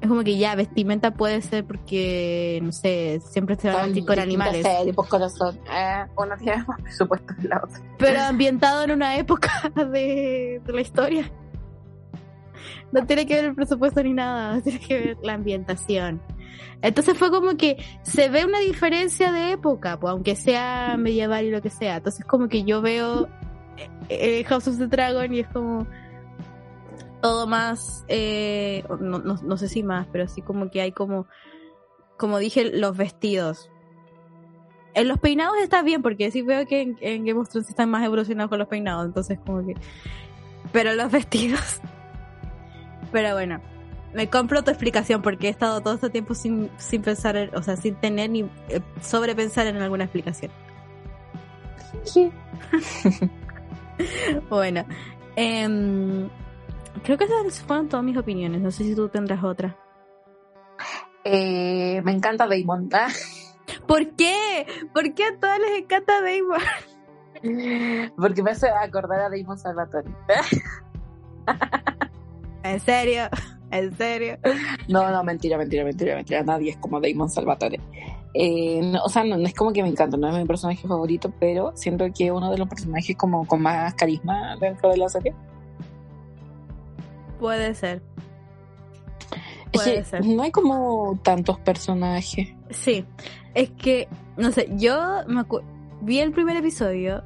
[0.00, 4.06] Es como que ya, vestimenta puede ser porque, no sé, siempre se van a vestir
[4.06, 4.62] con animales.
[4.62, 5.58] Serie, pues corazón.
[5.70, 7.80] Eh, uno tiene más presupuesto que la otra.
[7.98, 11.30] Pero ambientado en una época de, de la historia.
[12.92, 16.22] No tiene que ver el presupuesto ni nada, tiene que ver la ambientación.
[16.82, 21.50] Entonces fue como que se ve una diferencia de época, pues, aunque sea medieval y
[21.50, 21.96] lo que sea.
[21.96, 23.28] Entonces como que yo veo
[24.08, 25.86] eh, House of the Dragon y es como
[27.20, 31.26] todo más, eh, no, no, no sé si más, pero sí como que hay como,
[32.16, 33.70] como dije, los vestidos.
[34.94, 37.90] En los peinados está bien, porque sí veo que en, en Game of Thrones están
[37.90, 39.74] más evolucionados con los peinados, entonces como que...
[40.72, 41.80] Pero los vestidos...
[43.12, 43.60] Pero bueno,
[44.14, 47.62] me compro tu explicación porque he estado todo este tiempo sin, sin pensar, en- o
[47.62, 50.50] sea, sin tener ni eh, sobrepensar en alguna explicación.
[54.48, 54.84] Bueno,
[55.34, 56.28] em,
[57.02, 58.60] creo que esas fueron todas mis opiniones.
[58.60, 59.76] No sé si tú tendrás otra.
[61.24, 62.88] Eh, me encanta Damon.
[62.92, 63.08] Ah,
[63.88, 64.66] ¿Por qué?
[64.94, 66.60] ¿Por qué a todas les encanta Damon?
[68.16, 70.08] porque me hace acordar a Damon Salvatore.
[72.62, 73.22] ¿En serio?
[73.70, 74.38] ¿En serio?
[74.88, 76.42] No, no, mentira, mentira, mentira, mentira.
[76.42, 77.78] Nadie es como Damon Salvatore.
[78.34, 80.86] Eh, no, o sea, no, no es como que me encanta, no es mi personaje
[80.86, 84.96] favorito, pero siento que es uno de los personajes como con más carisma dentro de
[84.98, 85.34] la serie.
[87.40, 88.02] Puede ser.
[89.72, 90.26] Es Puede que ser.
[90.26, 92.48] no hay como tantos personajes.
[92.70, 93.04] Sí,
[93.54, 95.44] es que, no sé, yo me
[96.02, 97.22] vi el primer episodio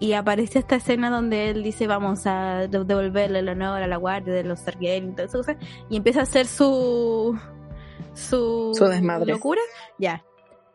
[0.00, 3.96] y aparece esta escena donde él dice vamos a de- devolverle el honor a la
[3.96, 5.56] guardia de los Targaryen y todas esas cosas
[5.90, 7.36] y empieza a hacer su
[8.14, 9.32] su, Su desmadre.
[9.32, 9.60] locura.
[9.98, 10.24] Ya.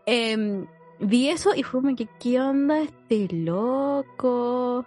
[0.06, 0.66] Em,
[1.00, 4.86] vi eso y fue como que, ¿qué onda este loco?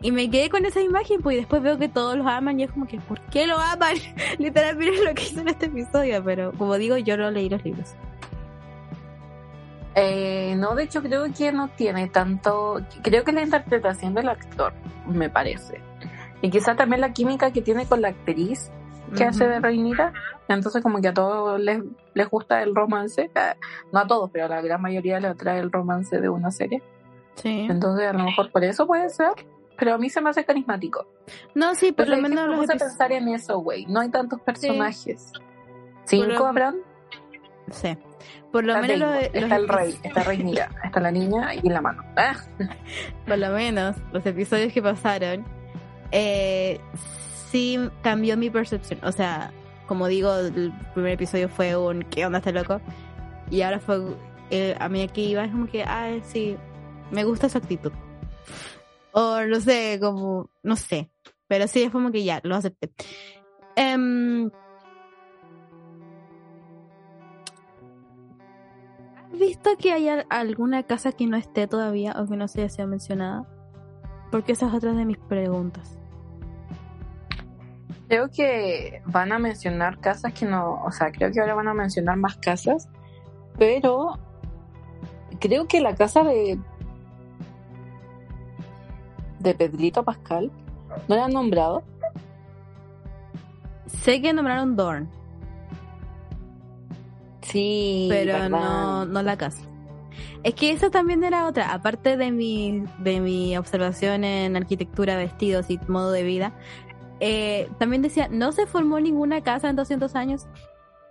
[0.00, 2.62] Y me quedé con esa imagen, pues y después veo que todos los aman y
[2.64, 3.96] es como que, ¿por qué lo aman?
[4.38, 7.62] Literal, miren lo que hizo en este episodio, pero como digo, yo no leí los
[7.64, 7.94] libros.
[10.00, 14.72] Eh, no, de hecho creo que no tiene tanto, creo que la interpretación del actor,
[15.06, 15.80] me parece.
[16.40, 18.70] Y quizá también la química que tiene con la actriz
[19.16, 20.12] que hace de Reinita.
[20.48, 21.82] Entonces como que a todos les,
[22.14, 23.54] les gusta el romance, eh,
[23.92, 26.80] no a todos, pero a la gran mayoría les atrae el romance de una serie.
[27.34, 27.66] Sí.
[27.68, 29.32] Entonces a lo mejor por eso puede ser,
[29.76, 31.06] pero a mí se me hace carismático.
[31.54, 32.96] No, sí, por Pero lo menos me los puse a episodios.
[32.98, 33.86] pensar en eso, güey.
[33.86, 35.32] No hay tantos personajes.
[36.04, 36.76] ¿Cinco habrán?
[37.70, 37.96] Sí.
[38.52, 41.54] Por lo Está menos Damon, los, los está el rey, está Reinira, está la niña
[41.54, 42.02] y la mano.
[42.16, 42.34] Ah.
[43.26, 45.44] Por lo menos los episodios que pasaron,
[46.12, 46.80] eh,
[47.50, 49.00] sí cambió mi percepción.
[49.02, 49.52] O sea,
[49.86, 52.80] como digo, el primer episodio fue un ¿qué onda este loco?
[53.50, 54.00] Y ahora fue,
[54.50, 56.56] eh, a mí aquí iba, es como que, ah, sí,
[57.10, 57.92] me gusta su actitud.
[59.12, 61.10] O no sé, como, no sé.
[61.48, 62.92] Pero sí, es como que ya, lo acepté.
[63.76, 64.50] Em,
[69.32, 72.60] ¿Has visto que hay al- alguna casa que no esté todavía o que no se
[72.60, 73.46] haya sido mencionada?
[74.30, 75.96] Porque esa es otra de mis preguntas.
[78.08, 81.74] Creo que van a mencionar casas que no, o sea, creo que ahora van a
[81.74, 82.88] mencionar más casas,
[83.58, 84.18] pero
[85.40, 86.58] creo que la casa de
[89.40, 90.50] de Pedrito Pascal
[91.06, 91.82] no la han nombrado.
[93.86, 95.08] Sé que nombraron Dorn,
[97.50, 98.48] Sí, pero verdad.
[98.50, 99.62] no, no la casa.
[100.42, 105.70] Es que esa también era otra, aparte de mi, de mi observación en arquitectura, vestidos
[105.70, 106.52] y modo de vida,
[107.20, 110.46] eh, también decía, no se formó ninguna casa en 200 años,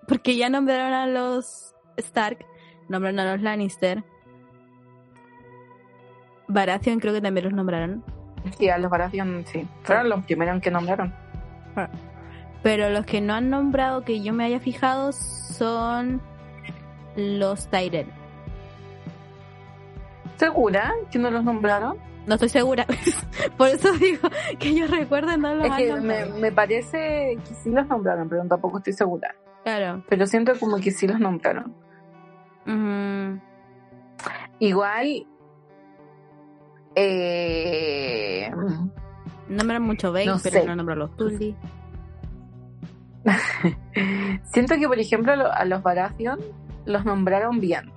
[0.08, 2.46] porque ya nombraron a los Stark,
[2.88, 4.04] nombraron a los Lannister,
[6.48, 8.04] Baratheon creo que también los nombraron,
[8.58, 9.68] Sí, a los Baratheon, sí.
[9.84, 11.14] Fueron los primeros que nombraron.
[12.68, 16.22] Pero los que no han nombrado que yo me haya fijado son
[17.16, 18.10] los Tyrell.
[20.36, 21.98] ¿Segura que no los nombraron?
[22.26, 22.86] No estoy segura.
[23.58, 24.28] Por eso digo
[24.60, 28.80] que yo recuerdo no los Es que me, parece que sí los nombraron, pero tampoco
[28.80, 29.34] estoy segura.
[29.64, 30.04] Claro.
[30.10, 31.74] Pero siento como que sí los nombraron.
[34.60, 35.26] Igual.
[36.96, 38.52] Eh,
[39.48, 40.66] Nombran mucho Bane, No pero sé.
[40.66, 41.56] no nombran los Tully.
[44.52, 46.40] siento que, por ejemplo, lo- a los Baratheon
[46.86, 47.92] los nombraron bien.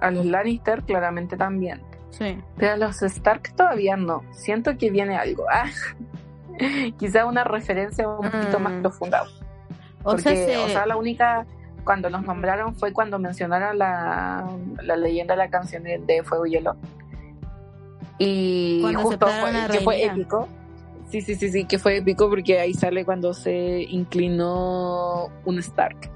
[0.00, 1.82] A los Lannister, claramente también.
[2.10, 2.38] Sí.
[2.56, 4.22] Pero a los Stark todavía no.
[4.32, 5.44] Siento que viene algo.
[5.52, 5.66] Ah,
[6.98, 8.62] quizá una referencia un poquito Mm.
[8.62, 9.22] más profunda.
[10.02, 11.44] O Porque, sea, se- o sea, la única,
[11.84, 14.48] cuando nos nombraron fue cuando mencionaron la,
[14.82, 16.76] la leyenda de la canción de, Fuego y Hielo.
[18.18, 20.48] Y Cuando justo fue, que fue épico.
[21.10, 26.10] Sí, sí, sí, sí, que fue épico porque ahí sale cuando se inclinó un Stark.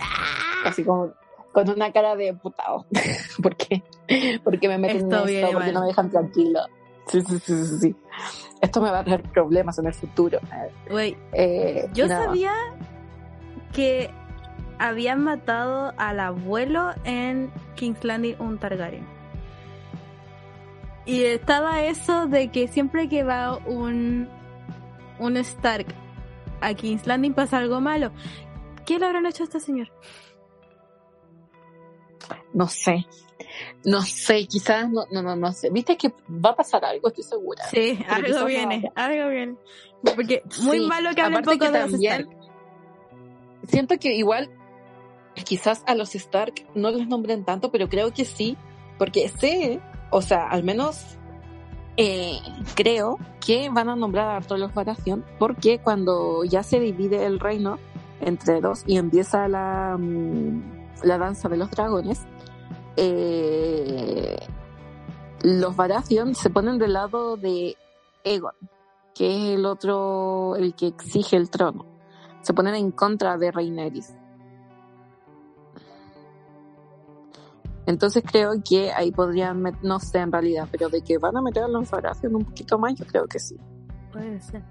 [0.00, 0.68] ¡Ah!
[0.68, 1.12] Así como
[1.52, 2.86] con una cara de putado.
[3.42, 3.82] ¿Por qué?
[4.44, 5.74] Porque me meten Esto en porque mal.
[5.74, 6.60] no me dejan tranquilo.
[7.06, 7.96] Sí, sí, sí, sí, sí.
[8.60, 10.38] Esto me va a traer problemas en el futuro.
[10.88, 12.52] Güey, Eh, yo sabía
[13.72, 14.10] que
[14.78, 19.06] habían matado al abuelo en King's Landing un Targaryen.
[21.06, 24.28] Y estaba eso de que siempre que va un,
[25.20, 25.86] un Stark
[26.60, 28.12] a King's Landing pasa algo malo.
[28.84, 29.92] ¿Qué le habrán hecho a este señor?
[32.52, 33.06] No sé.
[33.84, 35.70] No sé, quizás no, no, no, no sé.
[35.70, 37.64] Viste que va a pasar algo, estoy segura.
[37.64, 38.92] Sí, Pero algo viene, no.
[38.94, 39.56] algo viene.
[40.02, 42.40] Porque muy Sí, malo que hable un aparte poco que de los también Stark.
[43.68, 44.50] Siento que igual
[45.44, 48.56] quizás a los Stark no les nombren tanto, pero creo que sí,
[48.98, 51.18] porque sé, o sea, al menos
[52.02, 52.40] eh,
[52.76, 57.78] creo que van a nombrar a los Baratheon, porque cuando ya se divide el reino
[58.22, 60.62] entre dos y empieza la, mm,
[61.02, 62.22] la danza de los dragones,
[62.96, 64.38] eh,
[65.42, 67.76] los Baratheon se ponen del lado de
[68.24, 68.54] Egon,
[69.14, 71.84] que es el otro, el que exige el trono.
[72.40, 74.19] Se ponen en contra de Rhaenyra.
[77.90, 81.64] Entonces creo que ahí podrían, no sé en realidad, pero de que van a meter
[81.64, 83.56] a los Baratheon un poquito más, yo creo que sí.
[84.12, 84.62] Puede ser.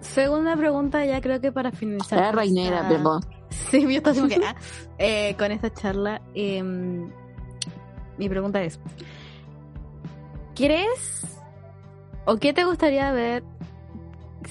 [0.00, 2.18] Segunda pregunta, ya creo que para finalizar.
[2.18, 3.20] Era con Rhaenyra, esta- perdón.
[3.50, 4.54] Sí, yo estaba que, ah,
[4.98, 7.10] eh, con esta charla, em,
[8.18, 8.78] mi pregunta es,
[10.54, 11.38] ¿crees
[12.26, 13.42] o qué te gustaría ver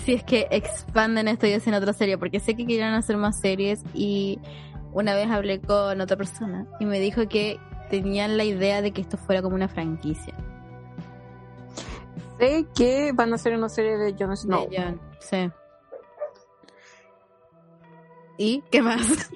[0.03, 2.17] si es que expanden esto y hacen otra serie?
[2.17, 4.39] Porque sé que quieren hacer más series y
[4.97, 7.59] una vez hablé con otra persona y me dijo que
[7.91, 10.33] tenían la idea de que esto fuera como una franquicia.
[12.39, 14.67] Sé que van a hacer una serie de Jon Snow.
[14.69, 15.51] De sí.
[18.39, 19.29] ¿Y qué más?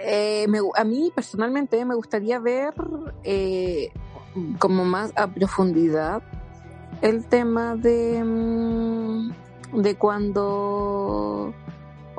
[0.00, 2.74] Eh, me a mí personalmente me gustaría ver
[3.24, 3.90] eh,
[4.58, 6.22] como más a profundidad
[7.00, 9.32] el tema de, mm,
[9.80, 11.54] de cuando,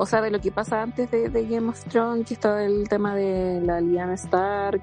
[0.02, 2.88] o sea, de lo que pasa antes de, de Game of Thrones, que está el
[2.88, 4.82] tema de la Lyanna Stark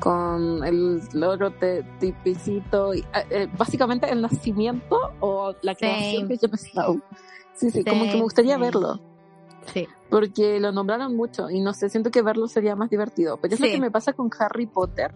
[0.00, 1.52] con el, el otro
[2.00, 7.00] tipicito, y, eh, eh, básicamente el nacimiento o la creación de Jon Snow.
[7.54, 8.64] Sí, sí, como que me gustaría same.
[8.66, 9.00] verlo
[9.66, 9.86] Sí.
[10.10, 13.38] porque lo nombraron mucho y no sé, siento que verlo sería más divertido.
[13.40, 13.72] Pero es lo Sí.
[13.72, 15.14] que me pasa con Harry Potter,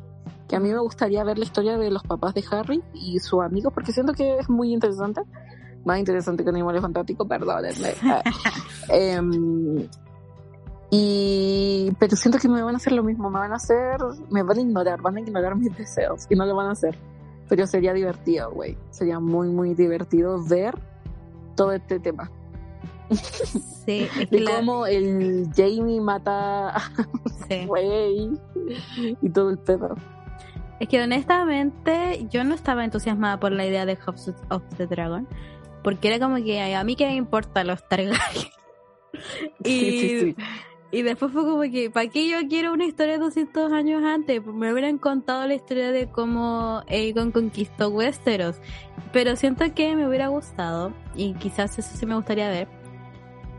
[0.49, 3.43] que a mí me gustaría ver la historia de los papás de Harry y su
[3.43, 5.20] amigo, porque siento que es muy interesante.
[5.89, 7.95] Más interesante que Animales Fantásticos, perdónenme.
[8.03, 8.22] Ah,
[8.91, 9.89] em,
[10.91, 13.99] y pero siento que me van a hacer lo mismo, me van a hacer,
[14.30, 16.97] me van a ignorar, van a ignorar mis deseos y no lo van a hacer.
[17.49, 18.76] Pero sería divertido, güey.
[18.91, 20.74] Sería muy, muy divertido ver
[21.57, 22.30] todo este tema.
[23.86, 26.80] Sí, es De la- cómo el Jamie mata a
[27.49, 27.64] sí.
[27.66, 28.39] Güey
[29.22, 29.95] y todo el pedo.
[30.80, 35.26] Es que honestamente yo no estaba entusiasmada por la idea de House of the Dragon.
[35.83, 38.49] Porque era como que "Ay, a mí qué me importa los Targaryen.
[39.64, 40.37] y, Sí, sí, sí.
[40.91, 44.45] y después fue como que, ¿para qué yo quiero una historia 200 años antes?
[44.47, 48.57] Me hubieran contado la historia de cómo Aegon conquistó Westeros.
[49.12, 52.68] Pero siento que me hubiera gustado, y quizás eso sí me gustaría ver,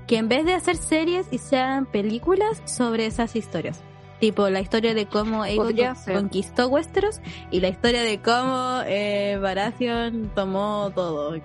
[0.08, 3.82] que en vez de hacer series y sean películas sobre esas historias.
[4.20, 5.72] Tipo la historia de cómo Aegon
[6.14, 11.36] conquistó Westeros y la historia de cómo eh, Baratheon tomó todo.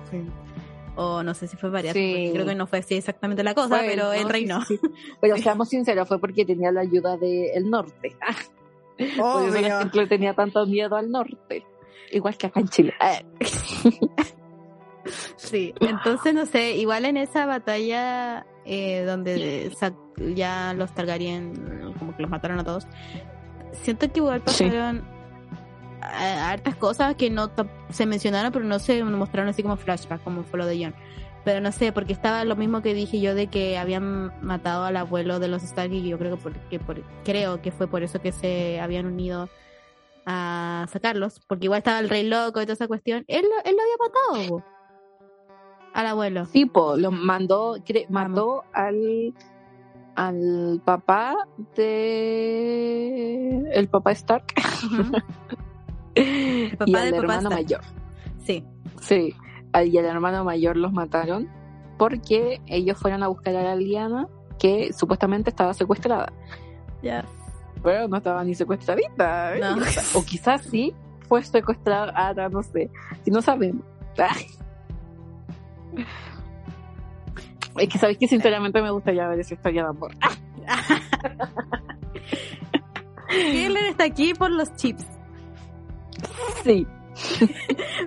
[0.97, 2.12] O no sé si fue Baratheon, Sí.
[2.14, 4.12] porque creo que no fue así exactamente la cosa, Fue, pero ¿no?
[4.12, 4.28] el
[4.66, 4.80] sí, sí.
[5.20, 8.16] Pero seamos sinceros, fue porque tenía la ayuda del norte.
[9.18, 11.66] Por eso la gente le tenía tanto miedo al norte.
[12.12, 12.95] Igual que acá en Chile.
[13.01, 13.18] Ah,
[15.36, 19.70] Sí, entonces no sé, igual en esa batalla eh, donde
[20.34, 22.86] ya los Targaryen como que los mataron a todos,
[23.82, 25.05] siento que igual pasaron
[26.55, 27.50] hartas cosas que no
[27.90, 30.94] se mencionaron, pero no se mostraron así como flashback, como fue lo de Jon.
[31.44, 34.96] Pero no sé, porque estaba lo mismo que dije yo de que habían matado al
[34.96, 38.02] abuelo de los Stark y yo creo que, por, que por- creo que fue por
[38.02, 39.50] eso que se habían unido
[40.24, 43.24] a sacarlos, porque igual estaba el rey loco y toda esa cuestión.
[43.28, 44.64] Él, lo- él lo había matado, po,
[45.92, 46.46] al abuelo.
[46.46, 49.34] tipo, lo mandó, cre- mandó al
[50.16, 51.36] al papá
[51.74, 54.44] de el papá Stark
[56.15, 57.81] Papá y al papá hermano mayor.
[58.45, 58.65] Sí,
[59.01, 59.35] Sí,
[59.85, 61.49] y al hermano mayor los mataron
[61.99, 66.33] porque ellos fueron a buscar a la Liana que supuestamente estaba secuestrada.
[67.03, 67.25] Ya.
[67.83, 69.57] Pero no estaba ni secuestradita.
[69.57, 69.61] ¿eh?
[69.61, 69.77] No.
[70.15, 70.95] O quizás sí
[71.29, 72.91] fue secuestrada, ah, no sé.
[73.25, 73.85] Si no sabemos.
[77.77, 80.12] Es que sabéis que sinceramente me gustaría ver esa historia de amor.
[83.29, 85.14] Killer está aquí por los chips.
[86.62, 86.87] Sí.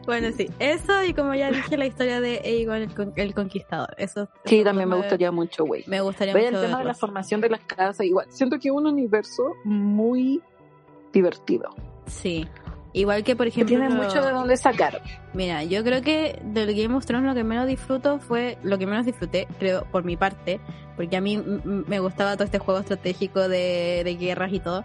[0.06, 3.94] Bueno, sí, eso y como ya dije, la historia de Aegon el, con- el Conquistador.
[3.98, 5.84] Eso, Sí, también me me- gustaría mucho, güey.
[5.88, 8.28] Me gustaría el mucho tema de la formación de las casas, igual.
[8.30, 10.42] Siento que es un universo muy
[11.14, 11.70] divertido.
[12.06, 12.48] Sí.
[12.94, 15.02] Igual que, por ejemplo, tiene mucho de dónde sacar.
[15.34, 18.88] Mira, yo creo que del Game of Thrones lo que menos disfruto fue, lo que
[18.88, 20.60] menos disfruté, creo, por mi parte,
[20.96, 24.84] porque a mí me gustaba todo este juego estratégico de, de guerras y todo.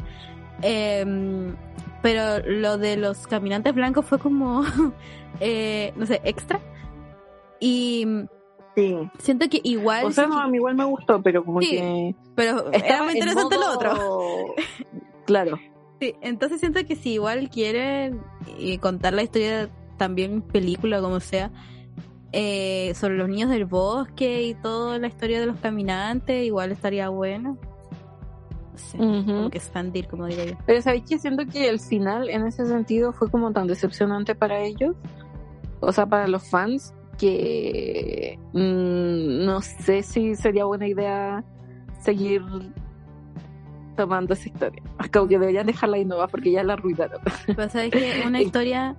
[0.62, 1.54] Em,
[2.02, 4.62] pero lo de los caminantes blancos fue como,
[5.40, 6.60] eh, no sé, extra.
[7.60, 8.06] Y
[8.74, 8.96] Sí.
[9.18, 10.06] siento que igual...
[10.06, 12.14] O sea, no, a mí igual me gustó, pero como Sí, que.
[12.34, 14.54] pero estaba muy en interesante lo modo- otro.
[15.26, 15.58] Claro.
[16.00, 18.20] Sí, entonces siento que si igual quieren
[18.58, 21.50] eh, contar la historia también película como sea
[22.32, 27.08] eh, sobre los niños del bosque y toda la historia de los caminantes igual estaría
[27.08, 27.56] bueno
[28.74, 29.26] Sí, Ujú.
[29.26, 32.64] como que expandir como diría yo Pero sabéis que siento que el final en ese
[32.66, 34.96] sentido fue como tan decepcionante para ellos,
[35.80, 41.44] o sea, para los fans, que mm, no sé si sería buena idea
[42.00, 42.42] seguir
[43.96, 44.82] tomando esa historia.
[45.12, 47.20] Como que deberían dejarla ahí nueva porque ya la arruinaron.
[47.46, 48.96] pero sabes que una historia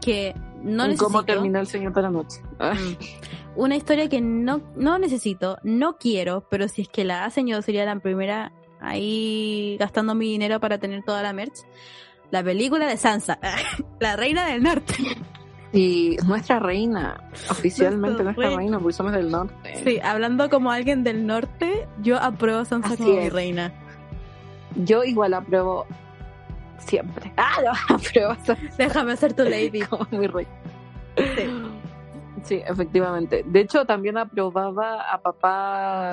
[0.00, 2.40] que no necesito ¿Cómo termina el Señor de la Noche?
[2.58, 3.60] Ah, Mm.
[3.60, 7.60] una historia que no, no necesito, no quiero, pero si es que la hacen yo
[7.62, 11.60] sería la primera ahí gastando mi dinero para tener toda la merch.
[12.30, 13.38] La película de Sansa,
[14.00, 14.94] la reina del norte.
[15.72, 18.56] Y nuestra reina, oficialmente Nuestra reina.
[18.56, 19.80] reina, porque somos del norte.
[19.84, 23.72] Sí, hablando como alguien del norte, yo apruebo Sansa Así como mi reina.
[24.76, 25.86] Yo igual apruebo
[26.78, 27.32] siempre.
[27.36, 29.80] Ah, apruebo Sansa Déjame ser tu lady.
[29.80, 30.46] como mi rey.
[31.16, 31.50] Sí.
[32.44, 33.42] Sí, efectivamente.
[33.46, 36.12] De hecho, también aprobaba a papá,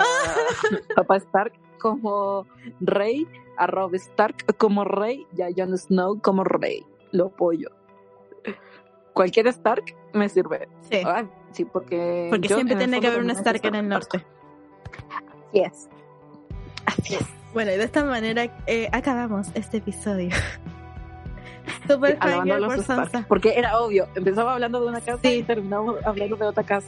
[0.96, 1.54] papá Stark
[1.86, 2.48] como
[2.80, 3.28] rey,
[3.58, 6.84] a Rob Stark como rey y a Jon Snow como rey.
[7.12, 7.70] Lo apoyo.
[9.14, 9.84] Cualquier Stark
[10.14, 10.68] me sirve.
[10.90, 12.28] Sí, Ah, sí, porque.
[12.32, 14.26] porque yo siempre tiene que haber un Stark en el norte.
[15.52, 15.90] Así es.
[16.88, 17.26] Así es.
[17.54, 20.32] Bueno, y de esta manera eh, acabamos este episodio.
[21.88, 22.18] Super
[22.60, 23.26] los por Sansa.
[23.28, 24.08] porque era obvio.
[24.16, 25.30] Empezamos hablando de una casa Sí.
[25.36, 26.88] y terminamos hablando de otra casa.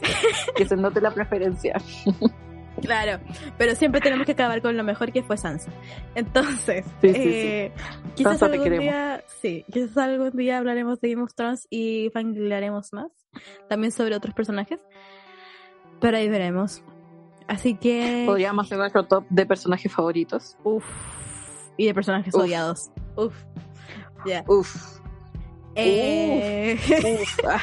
[0.56, 1.80] que se note la preferencia.
[2.80, 3.20] Claro,
[3.56, 5.70] pero siempre tenemos que acabar con lo mejor que fue Sansa.
[6.14, 7.72] Entonces, Sí, sí, eh,
[8.14, 12.92] quizás Sansa, algún día, sí, quizás algún día hablaremos de Game of Thrones y fangirlaremos
[12.92, 13.10] más,
[13.68, 14.78] también sobre otros personajes.
[16.00, 16.82] Pero ahí veremos.
[17.48, 20.56] Así que, Podríamos hacer nuestro top de personajes favoritos.
[20.64, 20.84] uff,
[21.76, 22.42] y de personajes Uf.
[22.42, 22.90] odiados.
[23.16, 23.34] Uff,
[24.26, 24.44] ya.
[24.46, 24.98] Uf.
[25.74, 27.38] Eh, Uf.
[27.48, 27.60] Ah,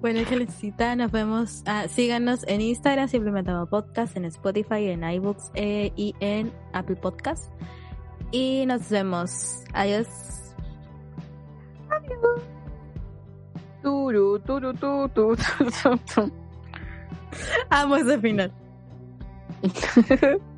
[0.00, 1.62] Bueno, Gelecita, nos vemos.
[1.66, 7.52] ah, síganos en Instagram, simplemente podcast, en Spotify, en iBooks eh, y en Apple Podcast.
[8.30, 9.62] Y nos vemos.
[9.72, 10.06] Adiós.
[13.82, 16.32] Turu, turu, tu, tu, tu, tu, tu.
[17.70, 18.52] Amo ese final.